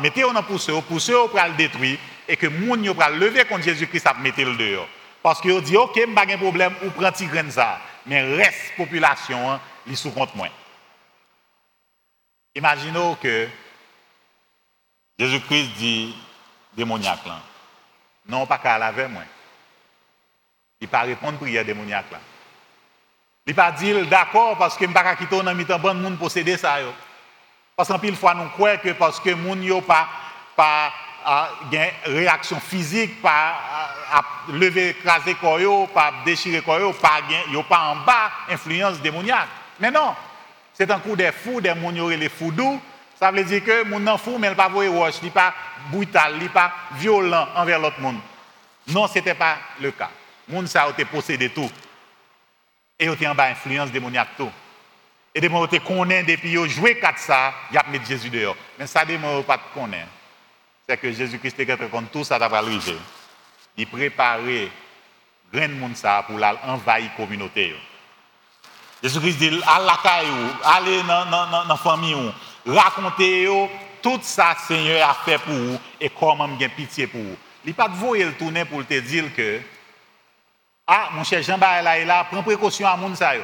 mettez 0.00 0.24
on 0.24 0.40
poussé, 0.44 0.72
poussé 0.88 1.14
pour 1.14 1.40
le 1.44 1.56
détruire 1.56 1.98
et 2.28 2.36
que 2.36 2.46
moun 2.46 2.84
yo 2.84 2.94
le 2.94 3.18
lever 3.18 3.44
contre 3.44 3.64
Jésus-Christ 3.64 4.06
à 4.06 4.14
mettre 4.14 4.40
le 4.42 4.54
dehors. 4.54 4.86
Parce 5.20 5.40
que 5.40 5.58
dit 5.62 5.76
OK, 5.76 5.98
pas 6.14 6.26
de 6.26 6.36
problème, 6.36 6.74
ou 6.84 6.90
prend 6.90 7.10
petit 7.10 7.26
grain 7.26 7.50
ça, 7.50 7.80
mais 8.06 8.36
reste 8.36 8.76
population 8.76 9.50
hein, 9.50 9.60
li 9.88 9.96
sous 9.96 10.12
compte 10.12 10.36
moins. 10.36 10.50
Imaginons 12.54 13.16
que 13.16 13.48
Jésus-Christ 15.22 15.70
dit 15.76 16.16
démoniaque 16.76 17.24
là. 17.26 17.38
Non, 18.28 18.44
pas 18.44 18.58
qu'à 18.58 18.76
laver 18.76 19.06
moi. 19.06 19.22
Il 20.80 20.88
pas 20.88 21.02
répondre 21.02 21.38
prière 21.38 21.64
démoniaque 21.64 22.10
là. 22.10 22.18
Il 23.46 23.54
pas 23.54 23.70
dire 23.70 24.04
d'accord 24.06 24.58
parce 24.58 24.76
que 24.76 24.84
m'pa 24.84 25.14
quitter 25.14 25.40
dans 25.40 25.54
mi 25.54 25.64
bon 25.64 25.94
monde 25.94 26.18
posséder 26.18 26.56
ça. 26.56 26.78
Parce 27.76 27.88
qu'en 27.88 28.00
pile 28.00 28.16
fois 28.16 28.34
nous 28.34 28.48
croyons 28.48 28.80
que 28.82 28.88
parce 28.90 29.20
que 29.20 29.30
moun 29.30 29.62
yo 29.62 29.80
pas 29.80 30.08
pas 30.56 30.92
réaction 32.04 32.58
physique, 32.58 33.22
pas 33.22 33.54
lever, 34.48 34.88
écraser 34.88 35.36
corps, 35.36 35.88
pas 35.90 36.14
déchirer 36.24 36.62
corps, 36.62 36.96
pas 36.96 37.20
pas 37.68 37.78
en 37.78 37.96
bas 38.04 38.32
influence 38.48 39.00
démoniaque. 39.00 39.46
Mais 39.78 39.92
non, 39.92 40.16
c'est 40.74 40.90
un 40.90 40.98
coup 40.98 41.14
des 41.14 41.30
fous, 41.30 41.60
des 41.60 41.74
moun 41.74 41.94
les 42.10 42.28
doux. 42.50 42.82
Ça 43.22 43.30
veut 43.30 43.44
dire 43.44 43.62
que 43.62 43.84
moun 43.84 44.02
nan 44.02 44.18
fou 44.18 44.36
mais 44.36 44.48
il 44.48 44.56
pas 44.56 44.68
voyer 44.68 44.90
roche, 44.90 45.20
il 45.22 45.30
pas 45.30 45.54
brutal, 45.92 46.34
il 46.40 46.50
pas 46.50 46.72
violent 46.94 47.46
envers 47.54 47.78
l'autre 47.78 48.00
monde. 48.00 48.18
Non, 48.88 49.06
c'était 49.06 49.36
pas 49.36 49.58
le 49.80 49.92
cas 49.92 50.10
monde 50.48 50.66
ça 50.66 50.88
a 50.88 51.04
possédé 51.04 51.48
tout. 51.50 51.70
Et 52.98 53.04
il 53.04 53.28
en 53.28 53.34
bas 53.36 53.46
influence 53.46 53.92
démoniaque 53.92 54.30
tout. 54.36 54.50
Et 55.32 55.40
des 55.40 55.48
gens 55.48 55.64
qui 55.68 55.78
connaissent 55.78 56.26
depuis 56.26 56.50
qu'ils 56.50 56.68
joué 56.68 56.98
quatre 56.98 57.20
ça, 57.20 57.54
ils 57.70 57.78
ont 57.78 57.82
mis 57.92 58.04
Jésus 58.04 58.28
dehors. 58.28 58.56
Mais 58.76 58.88
ça 58.88 59.04
des 59.04 59.16
gens 59.16 59.40
pas 59.44 59.60
connaissent. 59.72 60.08
C'est 60.88 60.96
que 60.96 61.12
Jésus-Christ 61.12 61.60
est 61.60 61.90
contre 61.90 62.10
tout 62.10 62.24
ça 62.24 62.38
va 62.38 62.58
arriver. 62.58 62.98
Il 63.76 63.86
préparait 63.86 64.68
grand 65.54 65.68
monde 65.68 65.94
ça 65.94 66.24
pour 66.26 66.34
envahir 66.34 67.12
la 67.16 67.24
communauté. 67.24 67.72
Jésus-Christ 69.00 69.38
dit 69.38 69.60
allez 69.64 69.86
la 69.86 69.98
caillou, 70.02 70.48
allez 70.64 71.02
dans 71.04 71.64
la 71.68 71.76
famille 71.76 72.16
racontez 72.66 73.48
tout 74.02 74.18
ça 74.22 74.56
Seigneur 74.66 75.08
a 75.08 75.14
fait 75.14 75.38
pour 75.38 75.54
vous 75.54 75.78
et 76.00 76.08
comment 76.08 76.48
il 76.58 76.64
a 76.64 76.68
pitié 76.68 77.06
pour 77.06 77.20
vous. 77.20 77.36
Il 77.64 77.70
n'a 77.70 77.74
pas 77.74 77.88
de 77.88 77.94
vous 77.94 78.14
pour 78.70 78.86
te 78.86 78.98
dire 79.00 79.34
que 79.34 79.60
ah, 80.86 81.10
mon 81.12 81.22
cher 81.22 81.42
Jean-Baptiste 81.42 81.84
là, 81.84 81.98
il 82.00 82.10
a 82.10 82.24
prend 82.24 82.42
précaution 82.42 82.88
à 82.88 82.96
moun 82.96 83.14
ça 83.14 83.36
yo. 83.36 83.42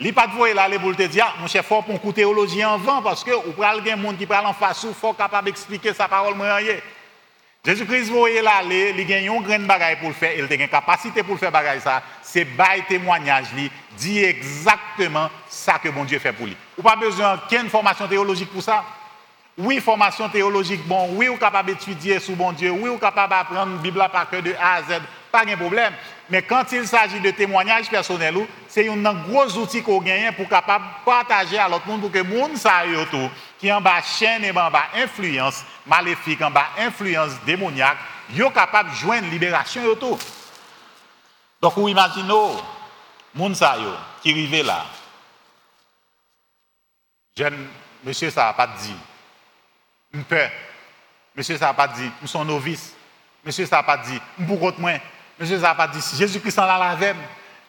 Li 0.00 0.12
pas 0.12 0.26
de 0.26 0.54
là 0.54 0.68
pour 0.78 0.96
te 0.96 1.02
dire, 1.02 1.34
mon 1.40 1.46
cher 1.46 1.64
fort 1.64 1.84
pour 1.84 1.94
en 1.94 2.78
vent 2.78 3.02
parce 3.02 3.22
que 3.22 3.30
ou 3.30 3.52
pral 3.52 3.84
gen 3.84 4.00
monde 4.00 4.18
qui 4.18 4.26
parle 4.26 4.46
en 4.46 4.52
face 4.52 4.84
ou 4.84 4.92
faut 4.92 5.12
capable 5.12 5.46
d'expliquer 5.46 5.94
sa 5.94 6.08
parole 6.08 6.34
Jésus-Christ 7.62 8.10
voyait 8.10 8.40
là, 8.40 8.62
il 8.62 9.06
gagne 9.06 9.28
un 9.28 9.40
grand 9.42 9.66
bagage 9.66 9.98
pour 9.98 10.08
le 10.08 10.14
faire, 10.14 10.32
il 10.34 10.50
a 10.50 10.54
une 10.54 10.68
capacité 10.68 11.22
pour 11.22 11.38
faire 11.38 11.52
bagage 11.52 11.80
ça, 11.80 12.02
c'est 12.22 12.44
bail 12.44 12.82
témoignage 12.88 13.52
li 13.54 13.70
dit 13.98 14.24
exactement 14.24 15.28
ça 15.46 15.78
que 15.78 15.90
bon 15.90 16.04
Dieu 16.04 16.18
fait 16.18 16.32
pour 16.32 16.46
lui. 16.46 16.56
Ou 16.78 16.82
pas 16.82 16.96
besoin 16.96 17.38
qu'une 17.50 17.68
formation 17.68 18.08
théologique 18.08 18.50
pour 18.50 18.62
ça? 18.62 18.82
Oui, 19.58 19.78
formation 19.78 20.26
théologique 20.30 20.86
bon, 20.86 21.10
oui, 21.12 21.28
ou 21.28 21.36
capable 21.36 21.74
d'étudier 21.74 22.18
sous 22.18 22.34
bon 22.34 22.52
Dieu, 22.52 22.70
oui, 22.70 22.88
ou 22.88 22.96
capable 22.96 23.34
d'apprendre 23.34 23.72
la 23.72 23.82
Bible 23.82 24.08
par 24.10 24.30
cœur 24.30 24.42
de 24.42 24.54
A 24.58 24.76
à 24.76 24.82
Z, 24.82 25.02
pas 25.30 25.44
de 25.44 25.54
problème. 25.54 25.92
Mais 26.30 26.40
quand 26.40 26.64
il 26.72 26.86
s'agit 26.86 27.20
de 27.20 27.30
témoignages 27.30 27.90
personnels, 27.90 28.36
c'est 28.68 28.88
un 28.88 29.14
gros 29.28 29.58
outil 29.58 29.82
qu'on 29.82 30.00
gagne 30.00 30.32
pour 30.32 30.48
capable 30.48 30.86
partager 31.04 31.58
à 31.58 31.68
l'autre 31.68 31.86
monde 31.86 32.00
pour 32.00 32.10
que 32.10 32.18
le 32.18 32.24
monde 32.24 32.52
tout, 33.10 33.30
qui 33.60 33.70
en 33.70 33.80
bas 33.80 34.02
chaîne 34.02 34.44
et 34.44 34.50
en 34.50 34.70
bas 34.70 34.88
influence 34.94 35.64
maléfique, 35.86 36.40
en 36.40 36.50
bas 36.50 36.68
influence 36.78 37.32
démoniaque, 37.44 37.98
est 38.34 38.52
capable 38.52 38.90
de 38.90 38.94
joindre 38.94 39.28
libération 39.28 39.82
tout. 39.96 40.18
Donc, 41.60 41.74
vous 41.74 41.88
imaginez, 41.88 42.32
monde 43.34 43.54
qui 44.22 44.30
arrive 44.30 44.66
là, 44.66 44.86
jeune, 47.36 47.68
monsieur, 48.02 48.30
ça 48.30 48.46
n'a 48.46 48.52
pas 48.54 48.66
dit. 48.66 48.96
Une 50.12 50.24
peur. 50.24 50.50
Monsieur, 51.36 51.56
ça 51.56 51.66
n'a 51.66 51.74
pas 51.74 51.88
dit. 51.88 52.10
Nous 52.20 52.28
sommes 52.28 52.48
novices. 52.48 52.94
Monsieur, 53.44 53.66
ça 53.66 53.76
n'a 53.76 53.82
pas 53.82 53.98
dit. 53.98 54.20
Pour 54.46 54.58
contre 54.58 54.80
moi. 54.80 54.92
Monsieur, 55.38 55.56
ça 55.60 55.68
n'a 55.68 55.74
pas 55.74 55.88
dit. 55.88 56.00
Jésus-Christ 56.16 56.58
en 56.58 56.66
la 56.66 56.90
avec. 56.90 57.16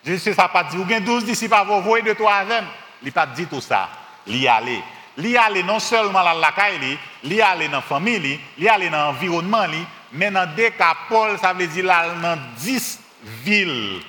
Jésus, 0.04 0.34
ça 0.34 0.43
n'a 0.43 0.49
pas 0.49 0.63
dit. 0.63 0.77
Ou 0.77 0.86
bien 0.86 0.99
12 0.99 1.25
disciples 1.25 1.54
à 1.54 1.63
vous 1.63 2.01
de 2.01 2.13
toi 2.13 2.36
avec. 2.36 2.63
Il 3.01 3.08
n'a 3.08 3.12
pas 3.12 3.27
dit 3.27 3.45
tout 3.45 3.62
ça. 3.62 3.89
Il 4.25 4.38
y 4.38 4.47
aller. 4.47 4.82
Il 5.17 5.28
y 5.28 5.38
aller 5.38 5.63
non 5.63 5.80
seulement 5.80 6.24
dans 6.24 6.34
la 6.34 6.52
caille, 6.52 6.97
il 7.24 7.34
y 7.34 7.41
aller 7.41 7.67
dans 7.67 7.78
la 7.78 7.82
famille, 7.82 8.39
il 8.58 8.63
y 8.63 8.69
aller 8.69 8.89
dans 8.89 9.06
l'environnement, 9.06 9.65
mais 10.13 10.32
dans 10.32 10.54
des 10.56 10.71
cas, 10.71 10.95
Paul, 11.10 11.38
dans 11.41 12.38
10 12.58 13.00
villes. 13.43 14.02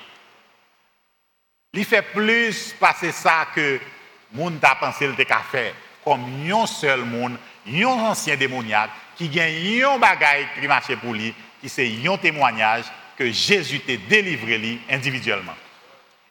Il 1.75 1.85
fait 1.85 2.03
plus 2.03 2.75
passer 2.79 3.13
ça 3.13 3.47
que 3.55 3.81
le 4.33 4.39
monde 4.39 4.59
a 4.63 4.75
pensé 4.75 5.07
le 5.07 5.15
faire. 5.15 5.75
Comme 6.05 6.51
un 6.51 6.67
seul 6.67 7.01
monde, 7.01 7.37
un 7.67 7.85
ancien 7.85 8.37
démoniaque 8.37 8.91
qui 9.17 9.29
gagne 9.29 9.85
un 9.85 9.99
bagage 9.99 10.47
qui 10.61 10.67
marche 10.67 10.95
pour 10.97 11.15
lui, 11.15 11.35
qui 11.61 11.69
c'est 11.69 11.91
un 12.07 12.17
témoignage 12.17 12.85
que 13.17 13.31
Jésus 13.31 13.81
t'a 13.81 13.97
délivré 13.97 14.59
lui 14.59 14.81
individuellement. 14.91 15.55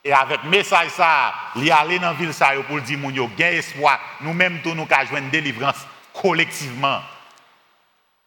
Et 0.04 0.12
avec 0.12 0.44
message 0.46 0.90
ça, 0.90 1.34
il 1.56 1.72
aller 1.72 2.00
dans 2.00 2.08
la 2.08 2.14
ville 2.14 2.34
ça 2.34 2.52
pour 2.68 2.82
dire 2.82 2.98
mon 2.98 3.12
yo 3.12 3.28
gain 3.38 3.52
espoir, 3.52 4.00
nous-mêmes 4.22 4.62
tous 4.64 4.74
nous 4.74 4.88
avons 4.90 5.18
une 5.18 5.30
délivrance 5.30 5.86
collectivement. 6.14 7.02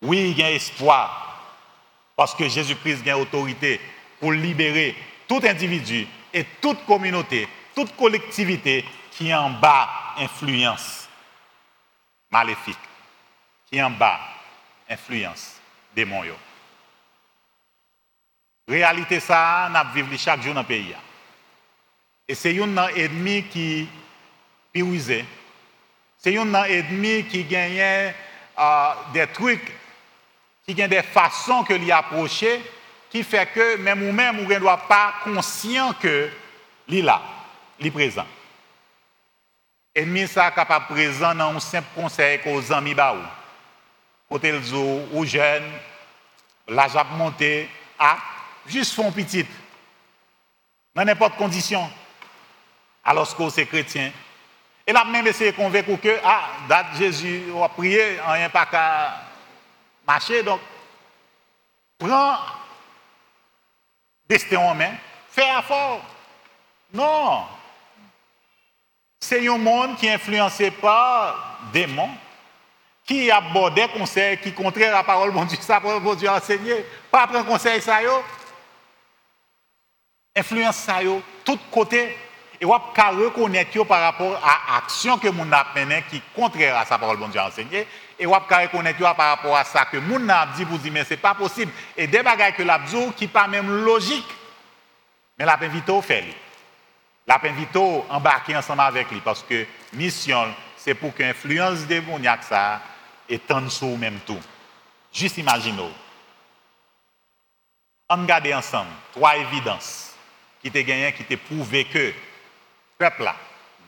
Oui, 0.02 0.34
il 0.37 0.44
espoir. 0.44 1.20
Parce 2.16 2.34
que 2.34 2.48
Jésus-Christ 2.48 3.08
a 3.08 3.18
autorité 3.18 3.80
pour 4.20 4.32
libérer 4.32 4.94
tout 5.26 5.40
individu 5.44 6.06
et 6.32 6.44
toute 6.60 6.84
communauté, 6.87 7.48
toute 7.74 7.96
collectivité 7.96 8.84
qui 9.10 9.30
est 9.30 9.34
en 9.34 9.50
bas 9.50 9.88
influence. 10.18 11.08
Maléfique, 12.30 12.78
qui 13.66 13.78
est 13.78 13.82
en 13.82 13.90
bas 13.90 14.20
influence 14.88 15.60
démon 15.94 16.22
Réalité 18.66 19.20
ça, 19.20 19.70
nous 19.70 19.92
vivons 19.92 20.16
chaque 20.16 20.42
jour 20.42 20.54
dans 20.54 20.60
le 20.60 20.66
pays. 20.66 20.94
Et 22.26 22.34
c'est 22.34 22.58
un 22.60 22.88
ennemi 22.88 23.44
qui 23.44 23.88
est 24.74 25.24
C'est 26.18 26.37
un 26.38 26.64
ennemi 26.64 27.24
qui 27.24 27.44
gagne 27.44 28.14
euh, 28.58 28.92
des 29.12 29.26
trucs, 29.26 29.72
qui 30.66 30.74
gagne 30.74 30.88
des 30.88 31.02
façons 31.02 31.64
que 31.64 31.74
lui 31.74 31.92
approcher, 31.92 32.62
qui 33.10 33.22
fait 33.22 33.46
que 33.52 33.76
même 33.76 34.02
ou 34.02 34.12
même 34.12 34.38
on 34.40 34.48
ne 34.48 34.58
doit 34.58 34.88
pas 34.88 35.14
conscient 35.22 35.92
que 35.94 36.30
est 36.90 37.02
là, 37.02 37.20
est 37.78 37.90
présent. 37.90 38.26
Ennemi 39.94 40.26
ça 40.26 40.50
capable 40.50 40.87
présent 40.87 41.34
dans 41.34 41.54
un 41.54 41.60
simple 41.60 41.88
conseil 41.94 42.40
qu'aux 42.40 42.72
amis 42.72 42.94
baou. 42.94 43.18
Côté 44.28 44.50
le 44.50 44.60
ou 45.12 45.24
jeune, 45.26 45.62
l'âge 46.68 46.96
a 46.96 47.04
monté 47.04 47.68
à 47.98 48.16
juste 48.66 48.94
font 48.94 49.12
petite. 49.12 49.50
Dans 50.94 51.04
n'importe 51.04 51.37
condition. 51.37 51.88
Alors 53.04 53.36
que 53.36 53.50
c'est 53.50 53.66
chrétien. 53.66 54.12
Et 54.86 54.92
là, 54.92 55.04
même 55.04 55.26
essayé 55.26 55.52
de 55.52 55.56
convaincre 55.56 55.96
que, 56.00 56.18
ah, 56.24 56.48
date 56.68 56.96
Jésus, 56.98 57.44
on 57.54 57.62
a 57.62 57.68
prié, 57.68 58.18
on 58.26 58.38
n'a 58.38 58.50
pas 58.50 58.66
qu'à 58.66 59.14
marcher, 60.06 60.42
donc, 60.42 60.60
prends 61.98 62.36
destin 64.28 64.58
en 64.58 64.74
main, 64.74 64.92
fais 65.30 65.48
effort. 65.58 66.00
Non. 66.92 67.44
C'est 69.20 69.48
un 69.48 69.58
monde 69.58 69.96
qui 69.96 70.06
est 70.06 70.14
influencé 70.14 70.70
par 70.70 71.58
démons, 71.72 72.10
qui 73.06 73.30
aborde 73.30 73.74
des 73.74 73.88
conseils 73.88 74.38
qui 74.38 74.52
contraire 74.52 74.92
la 74.92 75.02
parole 75.02 75.32
de 75.32 75.44
Dieu, 75.44 75.58
ça 75.60 75.80
parole 75.80 76.02
de 76.02 76.14
Dieu 76.14 76.28
enseigné. 76.28 76.84
Pas 77.10 77.26
prendre 77.26 77.46
conseil 77.46 77.80
ça 77.80 78.02
yo. 78.02 78.22
Influence 80.36 80.76
ça 80.76 81.02
yo, 81.02 81.22
tout 81.44 81.58
côté. 81.70 82.16
Et 82.60 82.64
on 82.64 82.78
peut 82.78 83.24
reconnaître 83.24 83.84
par 83.84 84.00
rapport 84.00 84.36
à 84.44 84.74
l'action 84.74 85.18
que 85.18 85.28
mon 85.28 85.50
a 85.52 85.66
mené 85.74 86.04
qui 86.08 86.22
contraire 86.34 86.76
à 86.76 86.84
sa 86.84 86.98
parole 86.98 87.18
de 87.18 87.26
Dieu 87.26 87.40
enseigné. 87.40 87.86
Et 88.18 88.26
on 88.26 88.40
peut 88.40 88.54
reconnaître 88.54 88.98
par 88.98 89.28
rapport 89.36 89.56
à 89.56 89.64
ça 89.64 89.84
que 89.86 89.96
mon 89.96 90.28
a 90.28 90.46
dit 90.46 90.64
vous 90.64 90.78
dit 90.78 90.90
mais 90.90 91.04
c'est 91.04 91.16
pas 91.16 91.34
possible. 91.34 91.72
Et 91.96 92.06
des 92.06 92.22
bagages 92.22 92.54
que 92.54 92.62
l'a 92.62 92.78
dit 92.78 93.12
qui 93.16 93.26
pas 93.26 93.48
même 93.48 93.84
logique. 93.84 94.28
Mais 95.38 95.44
l'a 95.44 95.58
invité 95.60 95.90
au 95.90 96.00
faire. 96.00 96.24
L'a 97.26 97.40
invité 97.42 97.78
à 98.08 98.14
embarquer 98.14 98.56
ensemble 98.56 98.82
avec 98.82 99.10
lui 99.10 99.20
parce 99.20 99.42
que 99.42 99.66
mission 99.92 100.54
c'est 100.76 100.94
pour 100.94 101.14
que 101.14 101.22
l'influence 101.22 101.86
démoniaque 101.86 102.44
ça 102.44 102.80
étende 103.28 103.70
sur 103.70 103.96
même 103.98 104.20
tout. 104.26 104.40
Juste 105.12 105.38
imaginez. 105.38 105.90
On 108.10 108.16
regarde 108.16 108.46
ensemble 108.48 108.90
trois 109.12 109.36
évidences 109.36 110.14
qui 110.62 110.70
te 110.70 110.78
gagné, 110.78 111.12
qui 111.12 111.24
te 111.24 111.34
prouvé 111.34 111.84
que 111.84 112.12
peuple 112.98 113.24
là, 113.24 113.37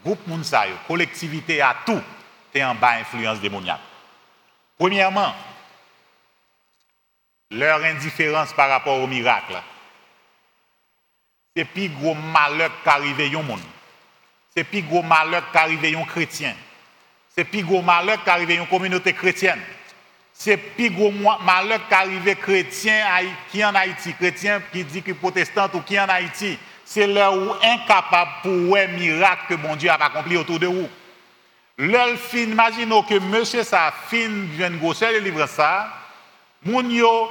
groupe 0.05 0.27
Mounsayo, 0.27 0.75
collectivité 0.87 1.61
à 1.61 1.77
tout, 1.85 2.03
est 2.55 2.65
en 2.65 2.75
bas 2.75 2.93
influence 3.01 3.41
démoniaque. 3.41 3.81
Premièrement, 4.79 5.35
leur 7.51 7.83
indifférence 7.85 8.53
par 8.53 8.69
rapport 8.69 9.01
au 9.01 9.07
miracle. 9.07 9.57
C'est 11.55 11.65
plus 11.65 11.89
gros 11.89 12.15
malheur 12.15 12.71
qu'arriver 12.85 13.35
un 13.35 13.43
monde. 13.43 13.61
C'est 14.55 14.65
plus 14.65 14.83
gros 14.83 15.03
malheur 15.03 15.51
qu'arriver 15.53 15.97
un 15.97 16.05
chrétien. 16.05 16.55
C'est 17.35 17.45
plus 17.45 17.63
gros 17.63 17.83
malheur 17.83 18.23
qu'arriver 18.25 18.57
une 18.57 18.67
communauté 18.67 19.13
chrétienne. 19.13 19.61
C'est 20.33 20.57
plus 20.57 20.91
gros 20.91 21.11
malheur 21.11 21.87
qu'arriver 21.89 22.35
chrétien 22.35 23.07
qui 23.51 23.65
en 23.65 23.75
Haïti, 23.75 24.13
chrétien 24.15 24.61
qui 24.73 24.85
dit 24.85 25.03
que 25.03 25.13
protestant 25.13 25.69
ou 25.73 25.81
qui 25.81 25.99
en 25.99 26.09
Haïti. 26.09 26.59
C'est 26.87 27.09
leur 27.09 27.37
où 27.37 27.53
incapable 27.63 28.31
pour 28.43 28.77
un 28.77 28.87
miracle 28.87 29.43
que 29.49 29.55
mon 29.57 29.75
Dieu 29.75 29.91
a 29.91 29.95
accompli 29.95 30.37
autour 30.37 30.61
de 30.61 30.69
vous. 30.69 30.89
Leur 31.77 32.17
fin, 32.17 32.47
que 32.47 33.19
monsieur 33.19 33.65
sa 33.65 33.93
fin 34.09 34.29
vient 34.53 34.71
de 34.71 35.13
le 35.13 35.19
livre 35.19 35.47
ça, 35.47 35.89
moun 36.65 36.91
yo 36.91 37.29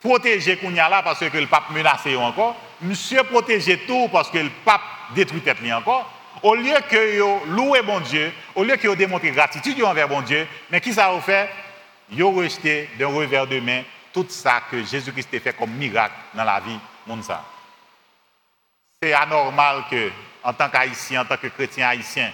protégé 0.00 0.56
là 0.76 1.02
parce 1.02 1.18
que 1.18 1.38
le 1.38 1.46
pape 1.46 1.70
menacé 1.70 2.14
encore, 2.14 2.54
monsieur 2.82 3.24
protégé 3.24 3.78
tout 3.78 4.08
parce 4.12 4.30
que 4.30 4.38
le 4.38 4.50
pape 4.64 4.82
détruit 5.14 5.40
tête 5.40 5.56
encore. 5.72 6.08
Au 6.42 6.54
lieu 6.54 6.76
que 6.88 7.20
vous 7.20 7.52
louez 7.52 7.82
bon 7.82 7.98
Dieu, 8.00 8.32
au 8.54 8.62
lieu 8.62 8.76
que 8.76 8.86
vous 8.86 8.94
démontrez 8.94 9.30
gratitude 9.30 9.82
envers 9.82 10.08
bon 10.08 10.20
Dieu, 10.20 10.46
mais 10.70 10.80
qui 10.80 10.92
ça 10.92 11.10
vous 11.10 11.20
fait? 11.20 11.50
Vous 12.10 12.30
rejeté 12.30 12.88
d'un 12.98 13.08
revers 13.08 13.46
de 13.46 13.58
main 13.60 13.82
tout 14.12 14.26
ça 14.28 14.62
que 14.70 14.84
Jésus-Christ 14.84 15.34
a 15.34 15.40
fait 15.40 15.52
comme 15.52 15.70
miracle 15.70 16.14
dans 16.34 16.44
la 16.44 16.60
vie 16.60 16.78
monde 17.06 17.24
C'est 19.00 19.12
anormal 19.12 19.84
que, 19.88 20.10
en 20.42 20.52
tant 20.52 20.68
qu'haïtien, 20.68 21.22
en 21.22 21.24
tant 21.24 21.36
que 21.36 21.46
chrétien 21.46 21.86
haïtien, 21.86 22.32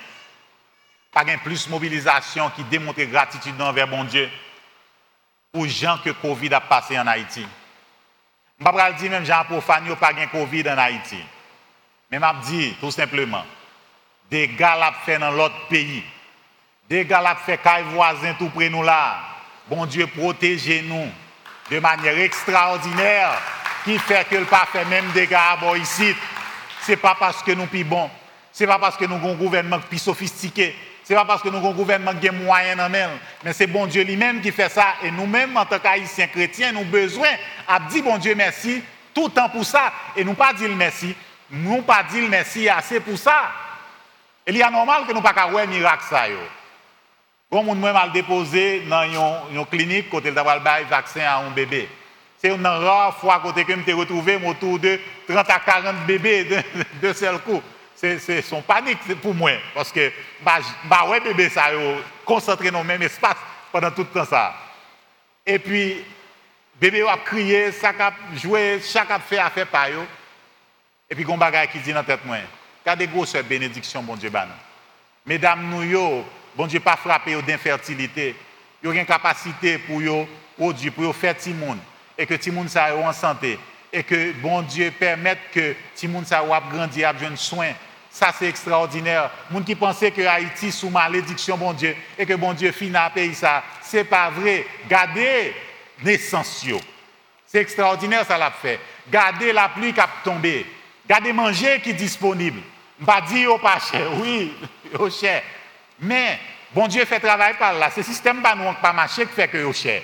pas 1.13 1.23
de 1.23 1.37
plus 1.37 1.69
mobilisation 1.69 2.49
qui 2.57 2.65
démontre 2.65 3.03
gratitude 3.03 3.61
envers 3.61 3.87
bon 3.87 4.05
Dieu 4.05 4.31
pour 5.53 5.67
gens 5.67 5.99
que 6.03 6.09
Covid 6.09 6.55
a 6.55 6.63
passé 6.63 6.99
en 6.99 7.07
Haïti. 7.07 7.47
Je 8.59 8.65
ne 8.65 8.99
dire 8.99 9.11
même 9.11 9.27
gens 9.27 9.45
profanes, 9.45 9.95
pas 9.97 10.15
de 10.15 10.25
Covid 10.25 10.71
en 10.71 10.79
Haïti. 10.79 11.19
Mais 12.11 12.19
je 12.19 12.47
dis 12.47 12.75
tout 12.81 12.91
simplement, 12.91 13.45
des 14.31 14.49
gars 14.49 14.77
l'a 14.77 14.95
fait 15.05 15.19
dans 15.19 15.33
l'autre 15.33 15.69
pays. 15.69 16.03
Des 16.89 17.05
gars 17.05 17.21
l'a 17.21 17.35
fait 17.35 17.59
caille 17.59 17.85
voisin 17.91 18.33
tout 18.39 18.49
près 18.49 18.71
nous 18.71 18.83
là. 18.83 19.19
Bon 19.69 19.85
Dieu 19.85 20.07
protégez-nous 20.07 21.11
de 21.71 21.79
manière 21.79 22.19
extraordinaire 22.19 23.39
qui 23.85 23.99
fait 23.99 24.27
que 24.31 24.37
le 24.37 24.47
pas 24.47 24.67
fait 24.73 24.87
même 24.87 25.11
des 25.13 25.27
gars 25.27 25.59
à 25.63 25.77
ici. 25.77 26.17
C'est 26.85 26.97
pas 26.97 27.17
parce 27.19 27.43
que 27.43 27.53
nous 27.53 27.67
plus 27.67 27.85
bon. 27.85 28.11
C'est 28.53 28.67
pas 28.67 28.79
parce 28.79 28.97
que 28.97 29.05
nous 29.05 29.17
avons 29.17 29.33
un 29.33 29.37
gouvernement 29.37 29.81
plus 29.81 29.99
sophistiqué. 29.99 30.75
C'est 31.03 31.15
pas 31.15 31.25
parce 31.25 31.43
que 31.43 31.49
nous 31.49 31.57
avons 31.57 31.71
un 31.71 31.75
gouvernement 31.75 32.15
qui 32.15 32.29
a 32.29 32.33
moyen 32.33 32.79
en 32.79 32.89
même. 32.89 33.11
Mais 33.43 33.53
c'est 33.53 33.67
bon 33.67 33.87
Dieu 33.87 34.05
lui-même 34.05 34.41
qui 34.41 34.53
fait 34.53 34.69
ça. 34.69 34.95
Et 35.03 35.11
nous-mêmes, 35.11 35.57
en 35.57 35.67
tant 35.67 35.79
qu'haïtiens 35.79 36.29
chrétiens, 36.29 36.73
nous 36.73 36.81
avons 36.81 36.91
besoin 36.91 37.29
de 37.29 37.89
dire 37.91 38.05
bon 38.05 38.19
Dieu 38.19 38.35
merci 38.35 38.83
tout 39.15 39.27
le 39.27 39.31
temps 39.31 39.49
pour 39.49 39.65
ça. 39.65 39.93
Et 40.17 40.25
nous 40.25 40.35
pas 40.35 40.53
dire 40.53 40.71
merci. 40.77 41.15
Nous 41.51 41.83
pas 41.83 42.03
dire 42.05 42.29
merci 42.29 42.69
assez 42.69 43.01
pour 43.01 43.19
ça. 43.19 43.51
Il 44.47 44.61
est 44.61 44.71
normal 44.71 45.07
que 45.07 45.13
nous 45.13 45.21
ne 45.21 45.25
pas 45.25 45.35
un 45.35 45.67
miracle 45.67 46.05
ça. 46.09 46.25
Bon 47.51 47.63
moun 47.65 47.79
moi 47.79 47.93
mal 47.93 48.13
déposé 48.13 48.81
dans 48.81 49.05
une 49.51 49.67
clinique 49.67 50.11
côté 50.11 50.31
le 50.31 50.89
vaccin 50.89 51.21
à 51.21 51.37
un 51.39 51.51
bébé. 51.51 51.89
C'est 52.45 52.55
une 52.55 52.67
rare 52.67 53.17
fois 53.17 53.41
côté 53.41 53.65
que 53.65 53.73
me 53.73 53.95
retrouvé 53.95 54.39
autour 54.45 54.79
de 54.79 55.01
30 55.27 55.49
à 55.49 55.61
40 55.61 56.05
bébés 56.07 56.45
de, 57.01 57.13
seul 57.15 57.39
coup. 57.39 57.63
C'est 57.97 58.43
son 58.43 58.61
panique 58.61 59.19
pour 59.23 59.35
moi 59.35 59.53
parce 59.75 59.91
que 59.91 60.13
bah 60.45 60.59
bah 60.85 61.07
ouais 61.09 61.21
bébé 61.21 61.49
ça 61.49 61.71
concentré 62.23 62.71
dans 62.71 62.83
le 62.83 62.85
même 62.85 63.01
espace 63.01 63.39
pendant 63.73 63.91
tout 63.91 64.03
le 64.03 64.09
temps 64.09 64.27
ça. 64.27 64.55
Et 65.47 65.59
puis 65.59 66.05
bébé 66.79 67.09
a 67.09 67.17
crié, 67.17 67.73
ça 67.73 67.95
a 67.99 68.13
joué, 68.37 68.79
chaque 68.85 69.11
a 69.11 69.21
fait 69.21 69.39
affaire. 69.39 69.67
Et 71.09 71.15
puis 71.15 71.25
gon 71.25 71.39
bagay 71.39 71.67
qui 71.69 71.79
dit 71.79 71.95
dans 71.95 72.05
tête 72.05 72.27
moi 72.27 72.37
des 72.95 73.07
grosses 73.07 73.37
bénédictions, 73.37 74.03
bon 74.03 74.17
Dieu, 74.17 74.29
ban. 74.29 74.49
Mesdames, 75.25 75.67
nous, 75.71 75.83
yo, 75.85 76.27
bon 76.55 76.67
Dieu, 76.67 76.81
pas 76.81 76.97
frappé 76.97 77.41
d'infertilité. 77.41 78.37
Yo 78.83 78.93
une 78.93 79.07
capacité 79.07 79.79
pour 79.79 80.03
yo 80.03 80.29
produire, 80.59 80.93
pour 80.93 81.05
yo 81.05 81.13
faire 81.15 81.37
monde 81.59 81.79
et 82.17 82.27
que 82.27 82.51
monde 82.51 82.69
soit 82.69 82.95
en 82.97 83.13
santé 83.13 83.59
et 83.95 84.03
que 84.03 84.33
bon 84.33 84.63
Dieu 84.63 84.93
permette 84.99 85.39
que 85.53 85.75
monde 86.09 86.27
soit 86.27 86.63
grandi 86.71 87.05
à 87.05 87.13
besoin 87.13 87.37
soin. 87.37 87.73
Ça 88.11 88.33
c'est 88.37 88.49
extraordinaire. 88.49 89.31
Moun 89.51 89.65
qui 89.65 89.75
pensait 89.75 90.11
que 90.11 90.23
Haïti 90.23 90.71
sous 90.73 90.91
malédiction 90.91 91.57
bon 91.57 91.73
Dieu 91.73 91.97
et 92.19 92.27
que 92.27 92.35
bon 92.35 92.53
Dieu 92.53 92.73
finit 92.73 92.97
à 92.97 93.11
pays 93.11 93.35
ça, 93.35 93.63
c'est 93.81 94.05
pas 94.05 94.31
vrai. 94.31 94.67
Gardez 94.89 95.55
naissance 96.03 96.67
C'est 97.47 97.61
extraordinaire 97.61 98.27
ça 98.27 98.37
l'a 98.37 98.51
fait. 98.51 98.81
Gardez 99.11 99.53
la 99.53 99.69
pluie 99.69 99.93
qui 99.93 100.01
a 100.01 100.09
tombé. 100.25 100.67
Gardez 101.09 101.33
manger 101.33 101.81
qui 101.81 101.91
est 101.91 101.95
disponible. 101.95 102.61
Pas 103.05 103.21
dire 103.21 103.53
au 103.53 103.59
pas 103.59 103.79
cher, 103.79 104.09
oui, 104.21 104.55
au 104.99 105.11
cher. 105.11 105.43
Mais, 106.01 106.39
bon 106.73 106.87
Dieu 106.87 107.05
fait 107.05 107.21
travail 107.21 107.55
par 107.59 107.75
là. 107.75 107.91
Ce 107.91 108.03
système 108.03 108.43
pas 108.43 108.55
nous 108.55 108.73
pas 108.75 108.93
marché 108.93 109.27
qui 109.27 109.33
fait 109.33 109.49
que 109.49 109.63
au 109.65 109.73
cher. 109.73 110.03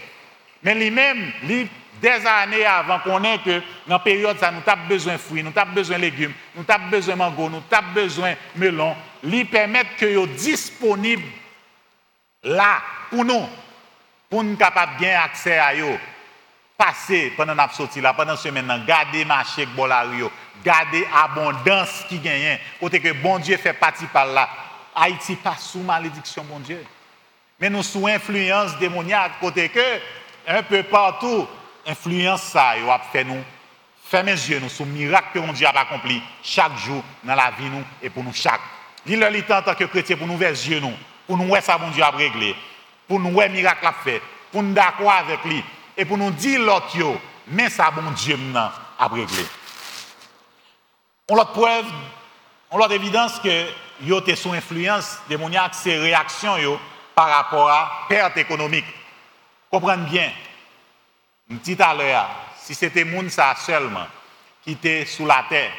Mais 0.62 0.74
lui-même, 0.74 1.32
lui, 1.44 1.68
des 2.00 2.26
années 2.26 2.64
avant 2.64 2.98
qu'on 3.00 3.22
ait 3.24 3.38
que 3.38 3.60
dans 3.86 3.96
la 3.96 3.98
période 3.98 4.38
ça 4.38 4.50
nous 4.50 4.62
avons 4.66 4.86
besoin 4.88 5.14
de 5.14 5.18
fruits, 5.18 5.42
nous 5.42 5.52
avons 5.54 5.72
besoin 5.72 5.96
de 5.96 6.02
légumes, 6.02 6.32
nous 6.54 6.64
avons 6.66 6.88
besoin 6.88 7.14
de 7.14 7.18
mango, 7.18 7.48
nous 7.50 7.62
avons 7.70 7.92
besoin 7.92 8.32
de 8.32 8.60
melon, 8.60 8.96
lui 9.22 9.44
permettre 9.44 9.96
que 9.96 10.12
soient 10.14 10.26
disponible 10.26 11.24
là 12.42 12.80
pour 13.10 13.24
nous, 13.24 13.46
pour 14.28 14.42
nous 14.42 14.56
capables 14.56 14.96
bien 14.98 15.20
accès 15.20 15.58
à 15.58 15.74
eux. 15.74 15.98
Passer 16.76 17.34
pendant 17.36 17.54
la 17.54 17.68
sortie 17.68 18.00
là, 18.00 18.14
pendant 18.14 18.36
semaine, 18.36 18.84
garder 18.86 19.26
marché 19.26 19.66
Bolario, 19.66 20.32
garder 20.64 21.06
abondance 21.14 22.06
qui 22.08 22.18
gagne. 22.18 22.58
Côté 22.80 23.00
que 23.00 23.12
bon 23.12 23.38
Dieu 23.38 23.58
fait 23.58 23.74
partie 23.74 24.06
par 24.06 24.24
là. 24.24 24.48
Haïti 24.94 25.36
pas 25.36 25.56
sous 25.58 25.80
malédiction, 25.80 26.42
bon 26.44 26.58
Dieu. 26.60 26.82
Mais 27.60 27.68
nous 27.68 27.82
sous 27.82 28.06
influence 28.06 28.78
démoniaque, 28.78 29.32
côté 29.40 29.68
que 29.68 30.00
un 30.48 30.62
peu 30.62 30.82
partout, 30.84 31.46
influence 31.86 32.42
ça, 32.42 32.76
il 32.76 32.84
va 32.84 32.98
faire 33.12 33.24
nous 33.24 33.42
fermer 34.10 34.32
les 34.32 34.50
yeux 34.50 34.58
nous 34.58 34.68
sous 34.68 34.84
miracle 34.84 35.28
que 35.34 35.38
mon 35.38 35.52
Dieu 35.52 35.66
a 35.66 35.70
accompli 35.70 36.20
chaque 36.42 36.76
jour 36.78 37.02
dans 37.22 37.34
la 37.34 37.52
vie 37.52 37.70
nous 37.70 37.84
et 38.02 38.10
pour 38.10 38.24
nous 38.24 38.32
chaque. 38.32 38.60
Il 39.06 39.22
est 39.22 39.50
en 39.52 39.62
tant 39.62 39.74
que 39.74 39.84
chrétien 39.84 40.16
pour 40.16 40.26
nous 40.26 40.36
vers 40.36 40.50
yeux 40.50 40.80
nous, 40.80 40.92
pour 41.26 41.36
nous 41.36 41.44
voir 41.44 41.62
ça 41.62 41.78
bon 41.78 41.90
Dieu 41.90 42.02
a 42.02 42.10
réglé, 42.10 42.56
pour 43.06 43.20
nous 43.20 43.30
voir 43.30 43.48
miracle 43.48 43.86
a 43.86 43.92
fait, 43.92 44.20
pour 44.50 44.62
nous 44.62 44.72
d'accord 44.72 45.12
avec 45.12 45.44
lui 45.44 45.62
et 45.96 46.04
pour 46.04 46.18
nous 46.18 46.30
dire 46.32 46.60
l'autre 46.60 46.96
mais 47.46 47.70
ça 47.70 47.90
bon 47.90 48.10
Dieu 48.10 48.36
a 48.56 49.06
réglé. 49.06 49.46
On 51.28 51.38
a 51.38 51.44
preuve, 51.44 51.86
on 52.72 52.80
a 52.80 52.92
évidence 52.92 53.38
que 53.38 53.66
yo 54.02 54.18
été 54.18 54.34
sous 54.34 54.52
influence 54.52 55.18
démoniaque, 55.28 55.74
ces 55.74 55.96
réactions 55.96 56.56
yo 56.56 56.80
par 57.14 57.28
rapport 57.28 57.70
à 57.70 58.06
perte 58.08 58.36
économique. 58.38 58.86
Comprenez 59.70 60.10
bien? 60.10 60.30
À 61.80 61.94
l'heure, 61.94 62.30
si 62.56 62.74
c'était 62.74 63.02
monde 63.02 63.28
seulement 63.28 64.06
qui 64.62 64.72
était 64.72 65.04
sous 65.04 65.26
la 65.26 65.44
terre, 65.48 65.72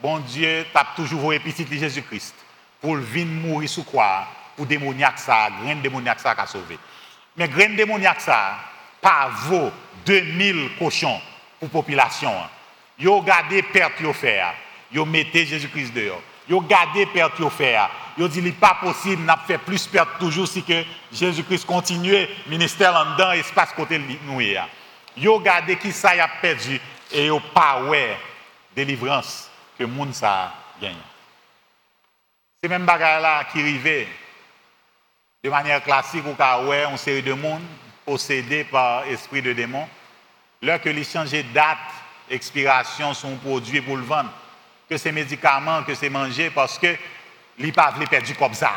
bon 0.00 0.18
Dieu 0.20 0.64
tape 0.72 0.94
toujours 0.94 1.20
vos 1.20 1.32
de 1.32 1.76
Jésus-Christ 1.76 2.34
pour 2.80 2.94
venir 2.94 3.26
mourir 3.26 3.68
sous 3.68 3.82
quoi 3.82 4.28
pour 4.56 4.66
démoniaque 4.66 5.18
ça, 5.18 5.48
grain 5.62 5.74
démoniaque 5.76 6.20
ça 6.20 6.30
a 6.30 6.46
sauvé. 6.46 6.78
Mais 7.36 7.48
grain 7.48 7.70
démoniaque 7.70 8.20
ça 8.20 8.56
pas 9.00 9.28
vaut 9.48 9.72
2000 10.06 10.70
cochons 10.78 11.20
pour 11.58 11.70
population. 11.70 12.32
Yo 12.98 13.20
gardé 13.20 13.62
perte 13.62 14.00
yo 14.00 14.12
faire. 14.12 14.54
Yo 14.92 15.04
mettez 15.04 15.44
Jésus-Christ 15.44 15.92
dehors. 15.92 16.22
Yo 16.48 16.60
gardé 16.60 17.04
perte 17.06 17.40
yo 17.40 17.50
faire. 17.50 17.90
Yo 18.16 18.28
dit 18.28 18.40
n'est 18.40 18.52
pas 18.52 18.78
possible 18.80 19.24
n'a 19.24 19.36
fait 19.36 19.58
plus 19.58 19.86
perte 19.86 20.18
toujours 20.20 20.46
si 20.46 20.64
Jésus-Christ 21.12 21.66
continue 21.66 22.26
ministère 22.46 22.94
en 22.94 23.12
dedans 23.12 23.32
espace 23.32 23.72
côté 23.72 23.98
nous 23.98 24.40
Yo 25.16 25.40
gardé 25.40 25.76
qui 25.76 25.92
ça 25.92 26.14
y 26.14 26.20
a 26.20 26.28
perdu 26.28 26.80
et 27.10 27.26
yo 27.26 27.40
pas 27.40 27.84
ouais 27.84 28.18
délivrance 28.74 29.50
que 29.78 29.84
monde 29.84 30.14
ça 30.14 30.52
gagne. 30.80 30.96
C'est 32.62 32.68
même 32.68 32.84
bagarre 32.84 33.20
là 33.20 33.44
qui 33.44 33.60
arrivait 33.60 34.08
de 35.42 35.48
manière 35.50 35.82
classique 35.82 36.26
ou 36.26 36.34
car 36.34 36.66
ouais 36.66 36.84
une 36.84 36.96
série 36.96 37.22
de 37.22 37.32
monde 37.32 37.62
possédés 38.04 38.64
par 38.64 39.04
esprit 39.04 39.40
de 39.40 39.52
démon. 39.52 39.88
Là 40.62 40.78
que 40.78 40.88
les 40.88 41.04
changer 41.04 41.42
date 41.42 41.78
expiration 42.28 43.14
son 43.14 43.36
produit 43.36 43.80
pour 43.80 43.96
le 43.96 44.02
vendre, 44.02 44.30
que 44.88 44.96
c'est 44.96 45.12
médicaments, 45.12 45.82
que 45.82 45.94
c'est 45.94 46.10
manger 46.10 46.50
parce 46.50 46.78
que 46.78 46.96
les 47.58 47.72
pas 47.72 47.92
perdu 48.10 48.34
comme 48.34 48.54
ça. 48.54 48.72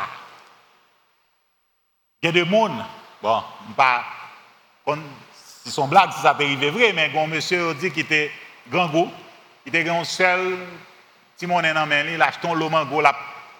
Il 2.22 2.26
y 2.26 2.28
a 2.28 2.32
des 2.32 2.44
monde, 2.44 2.84
bon, 3.22 3.42
pas 3.76 4.04
si 5.64 5.70
son 5.70 5.88
blague 5.88 6.12
si 6.12 6.20
ça 6.20 6.34
peut 6.34 6.44
arriver 6.44 6.70
vrai, 6.70 6.92
mais 6.92 7.10
un 7.16 7.26
monsieur 7.26 7.74
dit 7.74 7.90
qu'il 7.90 8.02
était 8.02 8.30
grand 8.68 8.86
goût, 8.88 9.10
il 9.66 9.74
était 9.74 9.88
un 9.88 10.04
seul 10.04 10.56
petit 11.36 11.46
monnaie 11.46 11.74
dans 11.74 11.86
main, 11.86 12.04
il 12.04 12.20
achète 12.20 12.42
l'eau 12.44 12.68
mango 12.68 13.00
là, 13.00 13.14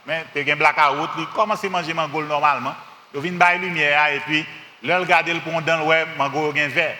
mais 0.06 0.24
il 0.34 0.50
un 0.50 0.56
blackout, 0.56 1.10
il 1.18 1.26
commence 1.28 1.64
à 1.64 1.68
manger 1.68 1.94
mango 1.94 2.22
normalement. 2.22 2.74
Il 3.14 3.20
vient 3.20 3.32
de 3.32 3.62
lumière 3.62 4.06
et 4.08 4.20
puis 4.20 4.46
là 4.82 4.98
il 4.98 5.02
regarde 5.02 5.28
le 5.28 5.40
pendant 5.40 5.86
ouais 5.86 6.06
mango 6.16 6.52
gain 6.52 6.68
vert. 6.68 6.96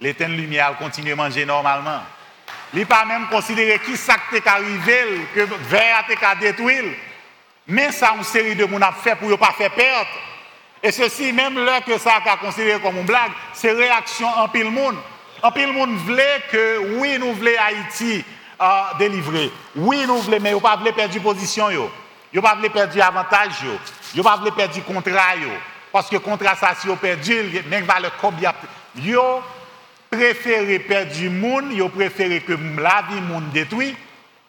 L'éteinte 0.00 0.30
lumière 0.30 0.76
continue 0.78 1.12
à 1.12 1.16
manger 1.16 1.44
normalement. 1.44 2.00
Il 2.72 2.86
pas 2.86 3.04
même 3.04 3.26
considéré 3.28 3.78
qui 3.80 3.96
ça 3.96 4.16
arrivé 4.46 5.26
que 5.34 5.40
vert 5.68 6.04
a 6.22 6.34
détruit. 6.36 6.96
Mais 7.66 7.92
ça 7.92 8.14
une 8.16 8.24
série 8.24 8.54
de 8.54 8.64
monde 8.64 8.82
a 8.82 8.92
fait 8.92 9.16
pour 9.16 9.28
ne 9.28 9.36
pas 9.36 9.52
faire 9.52 9.70
perte. 9.70 10.08
Et 10.82 10.92
ceci, 10.92 11.32
même 11.32 11.62
là 11.64 11.80
que 11.82 11.98
ça 11.98 12.14
a 12.24 12.36
considéré 12.36 12.80
comme 12.80 12.96
une 12.96 13.04
blague, 13.04 13.32
c'est 13.52 13.72
réaction 13.72 14.28
en 14.28 14.48
pile 14.48 14.70
monde. 14.70 14.96
En 15.42 15.52
pile 15.52 15.72
monde 15.72 15.94
voulait 15.96 16.42
que, 16.50 16.98
oui, 16.98 17.18
nous 17.18 17.34
voulons 17.34 17.50
Haïti 17.60 18.24
euh, 18.60 18.82
délivrer. 18.98 19.50
Oui, 19.76 20.04
nous 20.06 20.18
voulons, 20.18 20.38
mais 20.40 20.50
nous 20.52 20.58
ne 20.58 20.62
pas 20.62 20.78
perdre 20.78 21.20
position. 21.20 21.70
Yo. 21.70 21.90
Yo 22.32 22.40
pas 22.40 22.56
perdre 22.72 23.02
avantage. 23.02 23.62
Yo. 23.62 23.72
Yo 24.14 24.22
pas 24.22 24.38
perdre 24.56 24.84
contrat. 24.84 25.34
Parce 25.92 26.08
que 26.08 26.16
contrat 26.16 26.54
ça, 26.54 26.74
si 26.74 26.86
vous 26.86 26.96
perdu, 26.96 27.62
même 27.68 27.84
valeur 27.84 28.12
combien. 28.20 28.52
Yo 28.96 29.42
préféré 30.08 30.78
perdre 30.78 31.12
du 31.12 31.28
monde, 31.28 31.72
yo 31.72 31.88
préféré 31.88 32.40
que 32.40 32.52
la 32.52 33.02
vie 33.08 33.20
monde 33.20 33.50
détruit, 33.50 33.96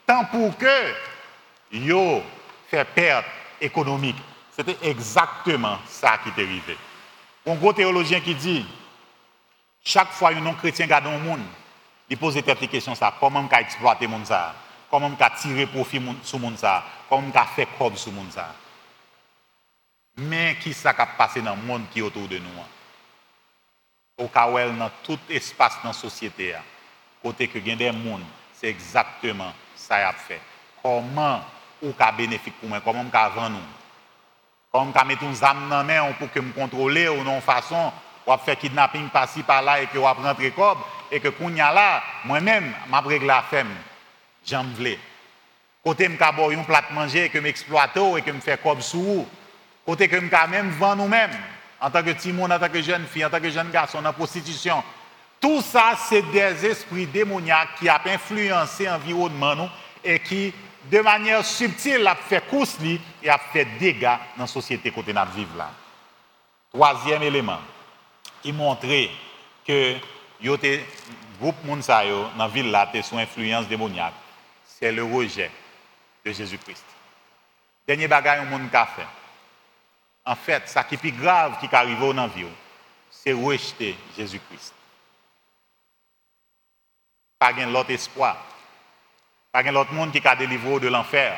tant 0.05 0.25
pour 0.25 0.55
que 0.57 0.65
yo 1.71 2.21
fait 2.69 2.85
perte 2.85 3.25
économique. 3.59 4.17
C'était 4.63 4.89
exactement 4.89 5.79
ça 5.87 6.19
qui 6.19 6.29
est 6.29 6.43
arrivé. 6.43 6.77
Un 7.47 7.55
gros 7.55 7.73
théologien 7.73 8.19
qui 8.19 8.35
dit, 8.35 8.63
chaque 9.83 10.11
fois 10.11 10.29
un 10.29 10.39
non-chrétien 10.39 10.85
garde 10.85 11.07
un 11.07 11.17
monde, 11.17 11.41
il 12.07 12.15
pose 12.15 12.35
des 12.35 12.43
questions 12.43 12.93
ça, 12.93 13.11
comment 13.19 13.47
on 13.51 13.57
exploiter 13.57 14.05
monde 14.05 14.27
ça, 14.27 14.53
comment 14.91 15.07
on 15.07 15.29
tirer 15.41 15.65
profit 15.65 15.99
sur 16.21 16.37
monde 16.37 16.59
ça, 16.59 16.83
comment 17.09 17.27
on 17.33 17.45
fait 17.55 17.67
comme 17.75 17.95
sur 17.97 18.13
ça? 18.29 18.53
Mais 20.17 20.55
qui 20.61 20.73
ça 20.73 20.93
qui 20.93 21.01
passé 21.17 21.41
dans 21.41 21.55
le 21.55 21.61
monde 21.63 21.85
qui 21.91 21.97
est 21.97 22.03
autour 22.03 22.27
de 22.27 22.37
nous? 22.37 22.49
Au 24.19 24.27
cas 24.27 24.47
où 24.47 24.77
dans 24.77 24.91
tout 25.01 25.17
espace 25.27 25.77
dans 25.81 25.89
la 25.89 25.93
société, 25.93 26.53
côté 27.23 27.47
que 27.47 27.57
y 27.57 27.75
des 27.75 27.87
gens, 27.87 28.19
c'est 28.53 28.67
exactement 28.67 29.53
ça 29.75 29.95
qu'il 29.95 30.05
a 30.05 30.13
fait. 30.13 30.41
Comment 30.83 31.41
ka 31.93 32.11
bénéfique 32.11 32.59
pour 32.59 32.69
moi, 32.69 32.79
comment 32.81 33.01
on 33.01 33.09
ka 33.09 33.29
vendre 33.29 33.57
nous? 33.57 33.80
Comment 34.71 34.93
on 34.95 35.05
mettre 35.05 35.23
une 35.23 35.43
âme 35.43 35.67
dans 35.69 35.83
main 35.83 36.13
pour 36.17 36.31
que 36.31 36.39
me 36.39 36.53
contrôler 36.53 37.09
ou 37.09 37.23
non 37.23 37.41
façon 37.41 37.91
ou 38.25 38.31
faire 38.37 38.57
kidnapping 38.57 39.09
par-ci 39.09 39.43
par-là 39.43 39.81
et 39.81 39.87
que 39.87 39.97
ou 39.97 40.03
rentrer 40.03 40.51
cob 40.51 40.77
et 41.11 41.19
que 41.19 41.27
kounya 41.27 41.73
là 41.73 42.01
moi-même 42.23 42.73
m'a 42.89 43.01
réglé 43.01 43.27
la 43.27 43.41
femme 43.41 43.75
j'en 44.47 44.63
voulais 44.63 44.97
côté 45.83 46.07
me 46.07 46.15
boire 46.15 46.51
un 46.51 46.63
plat 46.63 46.83
manger 46.91 47.27
que 47.27 47.39
m'exploite 47.39 47.97
et 48.17 48.21
que 48.21 48.31
me 48.31 48.39
fait 48.39 48.61
cob 48.61 48.79
sous 48.79 49.27
côté 49.85 50.07
que 50.07 50.15
me 50.15 50.47
même 50.49 50.69
vendre 50.69 51.03
nous-mêmes 51.03 51.37
en 51.81 51.89
tant 51.89 52.03
que 52.03 52.11
timon 52.11 52.49
en 52.49 52.59
tant 52.59 52.69
que 52.69 52.81
jeune 52.81 53.05
fille 53.07 53.25
en 53.25 53.29
tant 53.29 53.41
que 53.41 53.49
jeune 53.49 53.71
garçon 53.71 54.05
en 54.05 54.13
prostitution. 54.13 54.81
Tout 55.41 55.61
ça 55.61 55.95
c'est 56.07 56.21
des 56.31 56.65
esprits 56.65 57.07
démoniaques 57.07 57.75
qui 57.79 57.89
ont 57.89 58.05
influencé 58.05 58.85
l'environnement 58.85 59.69
et 60.03 60.19
qui 60.19 60.53
de 60.85 60.99
manière 60.99 61.45
subtile, 61.45 62.07
a 62.07 62.15
fait 62.15 62.47
course 62.47 62.77
et 63.21 63.29
a 63.29 63.37
fait 63.37 63.65
dégâts 63.79 64.17
dans 64.35 64.43
la 64.43 64.47
société 64.47 64.91
côté 64.91 65.13
nous 65.13 65.21
vivons 65.35 65.57
là. 65.57 65.69
Troisième 66.73 67.23
élément, 67.23 67.59
qui 68.41 68.51
montrait 68.51 69.09
que 69.65 69.95
le 70.41 70.79
groupe 71.39 71.63
Mounsa 71.63 72.03
dans 72.05 72.31
la 72.37 72.47
ville 72.47 72.71
là 72.71 72.89
sous 73.03 73.17
influence 73.17 73.67
démoniaque, 73.67 74.13
c'est 74.65 74.91
le 74.91 75.03
rejet 75.03 75.51
de 76.25 76.31
Jésus-Christ. 76.31 76.85
Dernier 77.87 78.07
bagage 78.07 78.43
que 78.43 78.49
monde 78.49 78.69
a 78.73 78.85
fait. 78.85 79.07
En 80.25 80.35
fait, 80.35 80.67
ce 80.67 80.79
qui 80.87 80.95
est 80.95 80.97
plus 80.97 81.11
grave 81.11 81.59
qui 81.59 81.75
arrive 81.75 81.99
dans 81.99 82.13
la 82.13 82.27
vie, 82.27 82.45
c'est 83.09 83.33
rejeter 83.33 83.95
Jésus-Christ. 84.15 84.73
Pas 87.37 87.51
l'autre 87.51 87.91
espoir. 87.91 88.37
Pas 89.51 89.63
l'autre 89.63 89.91
monde 89.91 90.13
qui 90.13 90.25
a 90.25 90.35
délivré 90.35 90.79
de 90.79 90.87
l'enfer. 90.87 91.37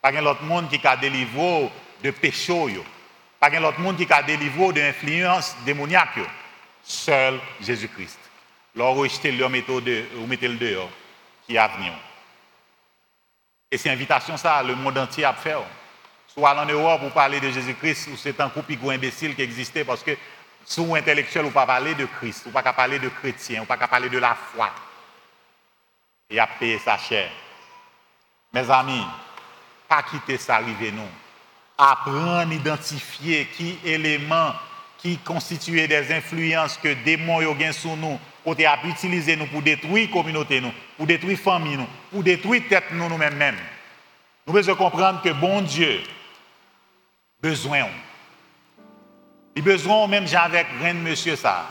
Pas 0.00 0.12
l'autre 0.12 0.44
monde 0.44 0.68
qui 0.68 0.80
a 0.86 0.96
délivré 0.96 1.70
de 2.02 2.10
péché. 2.12 2.80
Pas 3.40 3.50
l'autre 3.50 3.80
monde 3.80 3.96
qui 3.96 4.12
a 4.12 4.22
délivré 4.22 4.72
de 4.72 4.80
l'influence 4.80 5.56
démoniaque. 5.64 6.20
Seul 6.84 7.40
Jésus-Christ. 7.60 8.18
Leur 8.76 8.94
rejeter 8.94 9.32
le 9.32 9.48
méthode, 9.48 9.90
ou 10.16 10.26
mettez 10.26 10.46
le 10.46 10.56
dehors, 10.56 10.90
qui 11.46 11.58
a 11.58 11.66
venu. 11.66 11.90
Et 13.72 13.78
c'est 13.78 13.90
invitation 13.90 14.36
ça, 14.36 14.62
le 14.62 14.76
monde 14.76 14.98
entier 14.98 15.24
a 15.24 15.32
fait. 15.32 15.56
Soit 16.28 16.54
en 16.54 16.66
Europe 16.66 17.00
pour 17.00 17.10
parler 17.10 17.40
de 17.40 17.50
Jésus-Christ, 17.50 18.08
ou 18.12 18.16
c'est 18.16 18.38
un 18.40 18.50
couple 18.50 18.74
imbécile 18.88 19.34
qui 19.34 19.42
existait 19.42 19.84
parce 19.84 20.04
que 20.04 20.16
sous 20.64 20.94
intellectuel, 20.94 21.46
ou 21.46 21.50
pas 21.50 21.66
parler 21.66 21.94
de 21.94 22.04
Christ, 22.04 22.44
ou 22.46 22.50
pas 22.50 22.62
parler 22.62 23.00
de 23.00 23.08
chrétien, 23.08 23.62
ou 23.62 23.64
pas 23.64 23.78
parler 23.78 24.10
de 24.10 24.18
la 24.18 24.34
foi 24.34 24.70
et 26.30 26.38
a 26.38 26.46
payé 26.46 26.78
sa 26.78 26.98
chair. 26.98 27.30
Mes 28.52 28.70
amis, 28.70 29.04
pas 29.88 30.02
quitter 30.02 30.38
ça 30.38 30.56
arriver 30.56 30.90
nous. 30.92 31.08
Apprendre 31.78 32.52
à 32.52 32.54
identifier 32.54 33.46
qui 33.56 33.78
éléments 33.84 34.52
qui 34.98 35.18
constituent 35.18 35.86
des 35.86 36.12
influences 36.12 36.78
que 36.78 36.94
démons 37.04 37.46
ont 37.46 37.72
sur 37.72 37.96
nous, 37.96 38.18
pour 38.42 38.56
utiliser 38.84 39.36
nous 39.36 39.46
pour 39.46 39.62
détruire 39.62 40.08
la 40.08 40.12
communauté, 40.12 40.60
nous, 40.60 40.72
pour 40.96 41.06
détruire 41.06 41.36
la 41.36 41.44
famille, 41.44 41.76
nous, 41.76 41.86
pour 42.10 42.22
détruire 42.22 42.62
tête 42.68 42.84
nous 42.92 43.08
nous-mêmes. 43.08 43.56
Nous 44.46 44.54
devons 44.54 44.74
comprendre 44.74 45.20
que 45.22 45.30
bon 45.30 45.60
Dieu, 45.62 46.00
besoin. 47.40 47.88
Il 49.54 49.62
besoin 49.62 50.06
même 50.06 50.26
avec 50.34 50.66
Reine 50.80 51.02
Monsieur 51.02 51.36
ça, 51.36 51.68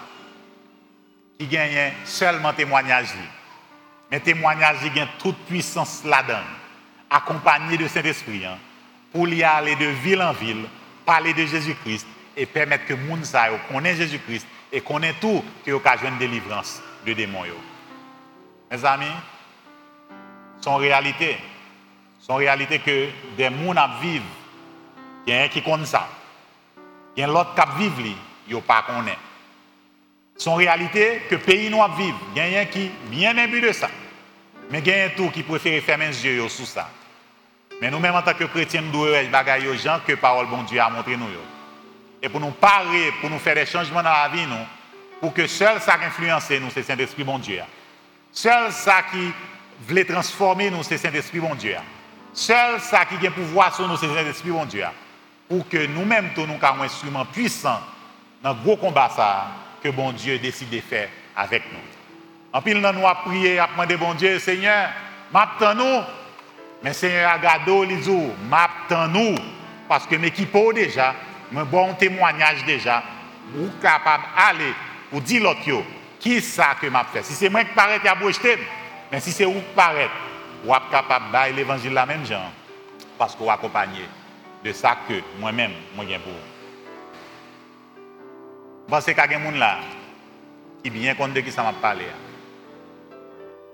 qui 1.40 1.48
gagne 1.48 1.94
seulement 2.04 2.54
témoignage 2.54 3.08
un 4.12 4.20
témoignage 4.20 4.78
qui 4.94 5.00
a 5.00 5.08
toute 5.20 5.38
puissance 5.46 6.04
là-dedans, 6.04 6.40
accompagné 7.10 7.78
de 7.78 7.88
Saint-Esprit, 7.88 8.46
hein, 8.46 8.58
pour 9.12 9.28
y 9.28 9.44
aller 9.44 9.76
de 9.76 9.86
ville 9.86 10.22
en 10.22 10.34
ville, 10.34 10.66
parler 11.06 11.34
de 11.34 11.46
Jésus-Christ 11.46 12.06
et 12.36 12.46
permettre 12.46 12.86
que 12.86 12.94
les 12.94 13.24
gens 13.24 13.58
connaissent 13.72 13.98
Jésus-Christ 13.98 14.46
et 14.72 14.82
connaissent 14.82 15.20
tout 15.22 15.44
qui 15.64 15.72
occasionne 15.72 16.14
une 16.14 16.20
délivrance 16.20 16.82
de 17.06 17.14
démons. 17.14 17.44
Mes 18.72 18.86
amis, 18.86 19.06
son 20.60 20.76
réalité, 20.76 21.38
son 22.20 22.36
réalité 22.36 22.80
que 22.80 23.10
des 23.38 23.46
gens 23.46 23.90
vivent, 24.02 24.22
il 25.28 25.34
y 25.34 25.38
a 25.38 25.44
un 25.44 25.48
qui 25.48 25.62
connaît 25.62 25.86
ça. 25.86 26.08
Il 27.16 27.22
y 27.22 27.24
a 27.24 27.28
l'autre 27.28 27.56
qui 27.56 27.84
vivent, 27.88 28.16
il 28.48 28.56
ne 28.56 28.62
pas 28.62 28.84
connaît. 28.84 29.18
Son 30.38 30.56
réalité 30.56 31.22
que 31.30 31.36
pays 31.36 31.70
nous 31.70 31.82
vivre, 31.98 32.20
il 32.36 32.42
y 32.42 32.56
a 32.56 32.62
un 32.62 32.66
qui 32.66 32.92
bien 33.10 33.38
imbu 33.38 33.62
de 33.62 33.72
ça. 33.72 33.90
Mais 34.70 34.80
il 34.80 34.88
y 34.88 34.92
a 34.92 35.06
un 35.06 35.10
tout 35.10 35.30
qui 35.30 35.44
préfère 35.44 35.82
fermer 35.84 36.08
les 36.08 36.26
yeux 36.26 36.50
sur 36.50 36.66
ça. 36.66 36.90
Mais 37.82 37.92
nous-mêmes, 37.92 38.16
en 38.16 38.22
tant 38.22 38.34
que 38.34 38.46
chrétiens, 38.46 38.82
nous 38.82 38.92
devons 38.92 39.14
faire 39.14 39.70
aux 39.70 39.76
gens 39.76 40.00
que 40.06 40.14
la 40.14 40.18
parole 40.18 40.48
bon 40.48 40.64
Dieu 40.64 40.80
a 40.80 40.90
montré 40.90 41.16
nous. 41.18 41.28
Et 42.22 42.30
pour 42.30 42.40
nous 42.40 42.52
parler, 42.52 43.12
pour 43.22 43.30
nous 43.30 43.40
faire 43.40 43.56
des 43.56 43.66
changements 43.66 44.02
dans 44.02 44.10
la 44.10 44.30
vie, 44.30 44.46
nous, 44.46 44.66
pour 45.20 45.34
que 45.34 45.48
seul 45.48 45.80
ça 45.82 45.98
qui 45.98 46.06
influence 46.06 46.50
nous, 46.52 46.70
c'est 46.74 46.84
Saint-Esprit 46.84 47.24
bon 47.24 47.40
Dieu. 47.40 47.62
Seul 48.32 48.72
ça 48.72 49.04
qui 49.12 49.32
voulait 49.88 50.06
transformer 50.06 50.70
nous, 50.70 50.84
c'est 50.84 50.98
Saint-Esprit, 50.98 51.40
mon 51.40 51.56
Dieu. 51.56 51.76
Seul 52.34 52.80
ça 52.82 53.06
qui 53.06 53.26
a 53.26 53.32
pouvoir 53.32 53.74
sur 53.74 53.88
nous, 53.88 53.98
c'est 53.98 54.08
Saint-Esprit, 54.08 54.50
mon 54.50 54.66
Dieu. 54.66 54.86
Pour 55.48 55.68
que 55.70 55.86
nous-mêmes, 55.86 56.32
nous 56.36 56.44
avons 56.62 56.82
un 56.82 56.86
instrument 56.86 57.26
puissant 57.26 57.80
dans 58.44 58.54
le 58.54 58.60
gros 58.62 58.78
combat 58.78 59.10
ça, 59.16 59.48
que 59.86 59.92
bon 59.92 60.12
Dieu 60.14 60.40
décide 60.40 60.72
de 60.72 60.80
faire 60.80 61.10
avec 61.36 61.62
nous. 61.72 61.80
En 62.52 62.60
pile, 62.60 62.80
nous 62.80 62.88
avons 62.88 63.08
prié, 63.24 63.60
à 63.60 63.68
demander, 63.68 63.98
bon 63.98 64.16
Dieu, 64.16 64.40
Seigneur, 64.40 64.90
m'attends-nous? 65.32 66.02
Mais 66.82 66.92
Seigneur, 66.92 67.30
Agado, 67.30 67.84
Lizou, 67.84 68.32
m'attends-nous? 68.50 69.36
Parce 69.88 70.08
que 70.08 70.16
m'équipe 70.16 70.58
déjà, 70.74 71.14
un 71.56 71.66
bon 71.66 71.94
témoignage 71.94 72.66
déjà, 72.66 73.04
ou 73.56 73.70
capable 73.80 74.24
d'aller 74.36 74.74
pour 75.12 75.22
dire 75.22 75.44
l'autre, 75.44 75.60
qui 76.20 76.42
ça 76.42 76.76
que 76.82 76.88
m'a 76.88 77.04
fait? 77.04 77.22
Si 77.22 77.34
c'est 77.34 77.50
moi 77.50 77.64
qui 77.64 77.74
paraît, 77.76 78.00
il 78.04 78.08
a 78.08 78.16
mais 79.12 79.20
si 79.20 79.32
c'est 79.32 79.46
vous 79.46 79.54
qui 79.54 79.76
paraît, 79.76 80.10
vous 80.64 80.74
êtes 80.74 80.90
capable 80.90 81.26
de 81.32 81.56
l'évangile 81.56 81.94
la 81.94 82.08
même 82.08 82.26
genre. 82.26 82.52
Parce 83.20 83.36
que 83.36 83.44
vous 83.44 83.52
accompagnez 83.52 84.10
de 84.64 84.74
ça 84.74 84.98
que 85.08 85.14
moi-même, 85.40 85.74
moi, 85.96 86.06
j'ai 86.10 86.18
pour. 86.18 86.34
Y 88.88 88.94
a 88.94 89.02
des 89.02 89.34
gens 89.34 89.52
là 89.52 89.78
qui 90.84 90.90
bien 90.92 91.16
compte 91.16 91.34
de 91.34 91.42
qui 91.42 91.52
ça 91.52 91.64
m'a 91.64 91.74
parlé. 91.74 92.06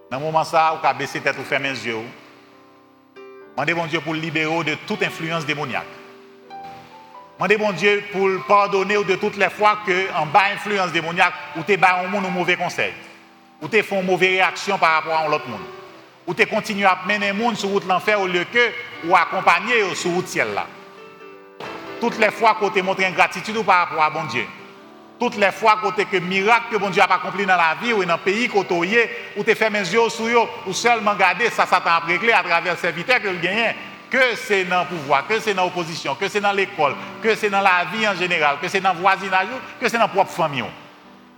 Dans 0.10 0.18
ce 0.18 0.24
moment 0.24 0.44
là, 0.54 0.78
vous 0.80 0.88
avez 0.88 1.00
baissé 1.00 1.20
tête 1.20 1.36
ou 1.38 1.44
fermer 1.44 1.72
les 1.72 1.88
yeux. 1.88 1.98
Demandez 3.56 3.74
bon 3.74 3.86
Dieu 3.86 4.00
pour 4.00 4.14
libérer 4.14 4.64
de 4.64 4.76
toute 4.88 5.04
influence 5.04 5.46
démoniaque. 5.46 5.86
Demandez 7.38 7.58
bon 7.58 7.72
Dieu 7.74 8.04
pour 8.12 8.30
pardonner 8.48 9.04
de 9.04 9.16
toutes 9.16 9.36
les 9.36 9.50
fois 9.50 9.80
que 9.86 10.14
en 10.14 10.26
bas 10.26 10.54
influence 10.54 10.94
démoniaque, 10.94 11.34
ou 11.58 11.64
tu 11.64 11.76
bas 11.76 12.02
un 12.02 12.08
monde 12.08 12.32
mauvais 12.32 12.56
conseil. 12.56 12.94
Ou 13.62 13.68
fais 13.68 13.84
une 13.92 14.06
mauvaise 14.06 14.30
réaction 14.30 14.78
par 14.78 14.94
rapport 14.94 15.18
à 15.18 15.28
l'autre 15.28 15.50
monde. 15.50 15.60
Ou 16.26 16.34
tu 16.34 16.46
continues 16.48 16.86
à 16.86 16.98
mener 17.06 17.34
les 17.34 17.38
gens 17.38 17.56
sur 17.56 17.70
route 17.70 17.86
l'enfer 17.86 18.20
au 18.22 18.28
lieu 18.28 18.46
que 18.46 18.72
ou 19.06 19.16
accompagner 19.16 19.94
sur 19.96 20.12
route 20.12 20.28
ciel 20.28 20.54
là. 20.54 20.66
Toutes 22.00 22.18
les 22.18 22.32
fois 22.32 22.56
que 22.56 22.70
tu 22.74 22.82
montres 22.82 23.04
ingratitude 23.04 23.62
par 23.66 23.80
rapport 23.88 24.04
à 24.04 24.10
bon 24.10 24.24
Dieu. 24.24 24.46
Toutes 25.22 25.38
les 25.38 25.52
fois 25.52 25.80
que 25.96 26.02
que 26.02 26.18
miracle 26.18 26.66
que 26.72 26.78
bon 26.78 26.90
Dieu 26.90 27.00
a 27.00 27.06
accompli 27.06 27.46
dans 27.46 27.56
la 27.56 27.76
vie 27.80 27.94
ou 27.94 28.04
dans 28.04 28.16
le 28.16 28.20
pays 28.22 28.50
tu 28.50 28.58
ou 28.58 29.44
tu 29.44 29.56
fait 29.56 29.70
mes 29.70 29.82
yeux 29.82 30.10
sur 30.10 30.26
eux 30.26 30.50
ou 30.66 30.74
seulement 30.74 31.14
garder 31.14 31.48
ça 31.52 31.68
ça 31.68 31.80
t'a 31.80 32.00
réglé 32.00 32.32
à 32.34 32.42
travers 32.42 32.74
le 32.74 32.80
serviteur 32.80 33.22
que 33.22 33.28
le 33.28 33.38
gagne 33.38 33.76
que 34.10 34.36
c'est 34.36 34.64
dans 34.64 34.80
le 34.80 34.88
pouvoir, 34.88 35.28
que 35.28 35.40
c'est 35.40 35.54
dans 35.54 35.66
l'opposition, 35.66 36.16
que 36.16 36.28
c'est 36.28 36.42
dans 36.42 36.52
l'école, 36.52 36.96
que 37.22 37.36
c'est 37.36 37.52
dans 37.52 37.62
la 37.62 37.86
vie 37.94 38.08
en 38.08 38.16
général, 38.16 38.56
que 38.60 38.68
c'est 38.68 38.82
dans 38.82 38.94
le 38.94 39.00
voisinage, 39.00 39.46
que 39.80 39.88
c'est 39.88 39.98
dans 39.98 40.06
la 40.06 40.08
propre 40.08 40.32
famille. 40.32 40.66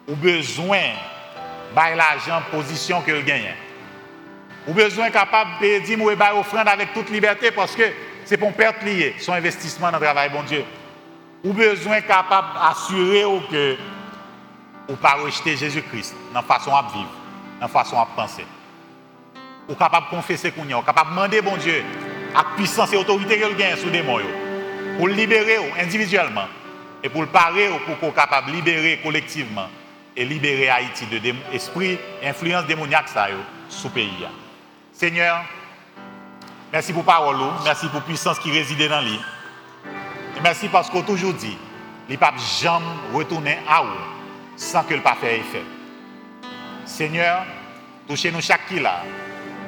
Ou 0.07 0.15
besoin 0.15 0.79
de 1.75 1.97
l'argent 1.97 2.41
position 2.51 3.01
que 3.01 3.11
le 3.11 3.21
gagne. 3.21 3.53
Ou 4.65 4.73
besoin 4.73 5.09
capable 5.09 5.51
de 5.61 5.79
dire 5.79 6.01
ou 6.01 6.09
offrande 6.09 6.69
avec 6.69 6.93
toute 6.93 7.09
liberté 7.09 7.51
parce 7.51 7.75
que 7.75 7.83
c'est 8.23 8.37
pour 8.37 8.53
perte 8.53 8.81
liée, 8.83 9.13
son 9.19 9.33
investissement 9.33 9.91
dans 9.91 9.99
le 9.99 10.05
travail, 10.05 10.29
bon 10.29 10.43
Dieu. 10.43 10.63
Ou 11.43 11.51
besoin 11.53 12.01
capable 12.01 12.53
d'assurer 12.53 13.23
que 13.51 13.77
ou 14.89 14.95
pas 14.95 15.15
rejeter 15.15 15.55
Jésus-Christ 15.55 16.15
dans 16.33 16.41
la 16.41 16.45
façon 16.45 16.75
à 16.75 16.83
vivre, 16.93 17.09
dans 17.59 17.65
la 17.65 17.67
façon 17.67 17.97
à 17.97 18.05
penser. 18.05 18.45
Ou 19.69 19.75
capable 19.75 20.07
de 20.07 20.15
confesser 20.15 20.51
qu'on 20.51 20.67
est, 20.67 20.85
capable 20.85 21.09
de 21.11 21.15
demander, 21.15 21.41
bon 21.41 21.57
Dieu, 21.57 21.83
à 22.35 22.43
puissance 22.55 22.91
et 22.93 22.97
autorité 22.97 23.39
qu'il 23.39 23.55
gagne 23.55 23.77
sous 23.77 23.87
mots, 23.87 24.19
pour 24.97 25.07
le 25.07 25.13
libérer 25.13 25.57
individuellement 25.79 26.47
et 27.03 27.09
pour 27.09 27.21
le 27.21 27.27
parer 27.27 27.69
pour 27.85 27.99
qu'on 27.99 28.11
capable 28.11 28.47
de 28.47 28.53
libérer 28.53 28.99
collectivement 29.03 29.67
et 30.15 30.25
libérer 30.25 30.69
Haïti 30.69 31.05
de 31.07 31.19
l'esprit 31.51 31.97
et 32.21 32.27
influence 32.27 32.65
démoniaque 32.65 33.09
ça, 33.09 33.27
sous 33.69 33.89
pays. 33.89 34.27
Seigneur, 34.91 35.43
merci 36.71 36.93
pour 36.93 37.03
parole, 37.03 37.37
merci 37.63 37.87
pour 37.87 38.01
puissance 38.01 38.39
qui 38.39 38.51
réside 38.51 38.87
dans 38.87 39.01
lui. 39.01 39.19
Merci 40.43 40.67
parce 40.67 40.89
qu'on 40.89 41.01
toujours 41.01 41.33
dit, 41.33 41.57
les 42.09 42.17
papes 42.17 42.37
jamais 42.61 42.85
retourner 43.13 43.57
à 43.67 43.81
vous 43.81 44.57
sans 44.57 44.83
que 44.83 44.93
le 44.93 45.01
pas 45.01 45.15
fait. 45.15 45.41
Seigneur, 46.85 47.45
touchez-nous 48.07 48.41
chaque 48.41 48.67
qui 48.67 48.79
là, 48.79 49.03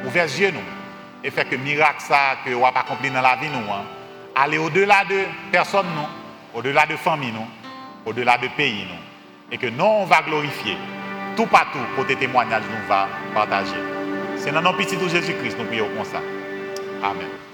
ouvrez 0.06 0.26
yeux 0.38 0.52
nous 0.52 0.60
et 1.24 1.32
fait 1.32 1.46
que 1.46 1.56
miracle 1.56 2.02
ça 2.02 2.38
que 2.46 2.54
on 2.54 2.62
pas 2.62 2.82
accompli 2.82 3.10
dans 3.10 3.22
la 3.22 3.36
vie 3.38 3.50
nous 3.50 3.72
hein. 3.72 3.84
aller 4.36 4.58
au-delà 4.58 5.04
de 5.06 5.24
personne 5.52 5.88
nous 5.96 6.60
au-delà 6.60 6.86
de 6.86 6.96
famille 6.96 7.32
nous 7.32 7.48
au-delà 8.06 8.38
de 8.38 8.48
pays 8.50 8.86
nous 8.88 9.52
et 9.52 9.58
que 9.58 9.68
nous 9.68 9.84
on 9.84 10.06
va 10.06 10.22
glorifier 10.22 10.78
tout 11.36 11.48
partout 11.48 11.80
côté 11.96 12.16
témoignage 12.16 12.64
nous 12.70 12.88
va 12.88 13.08
partager 13.34 13.82
c'est 14.38 14.52
dans 14.52 14.62
nos 14.62 14.74
de 14.74 15.10
Jésus-Christ 15.10 15.58
nous 15.58 15.66
prions 15.66 15.90
comme 15.96 16.06
ça 16.06 16.22
amen 17.04 17.45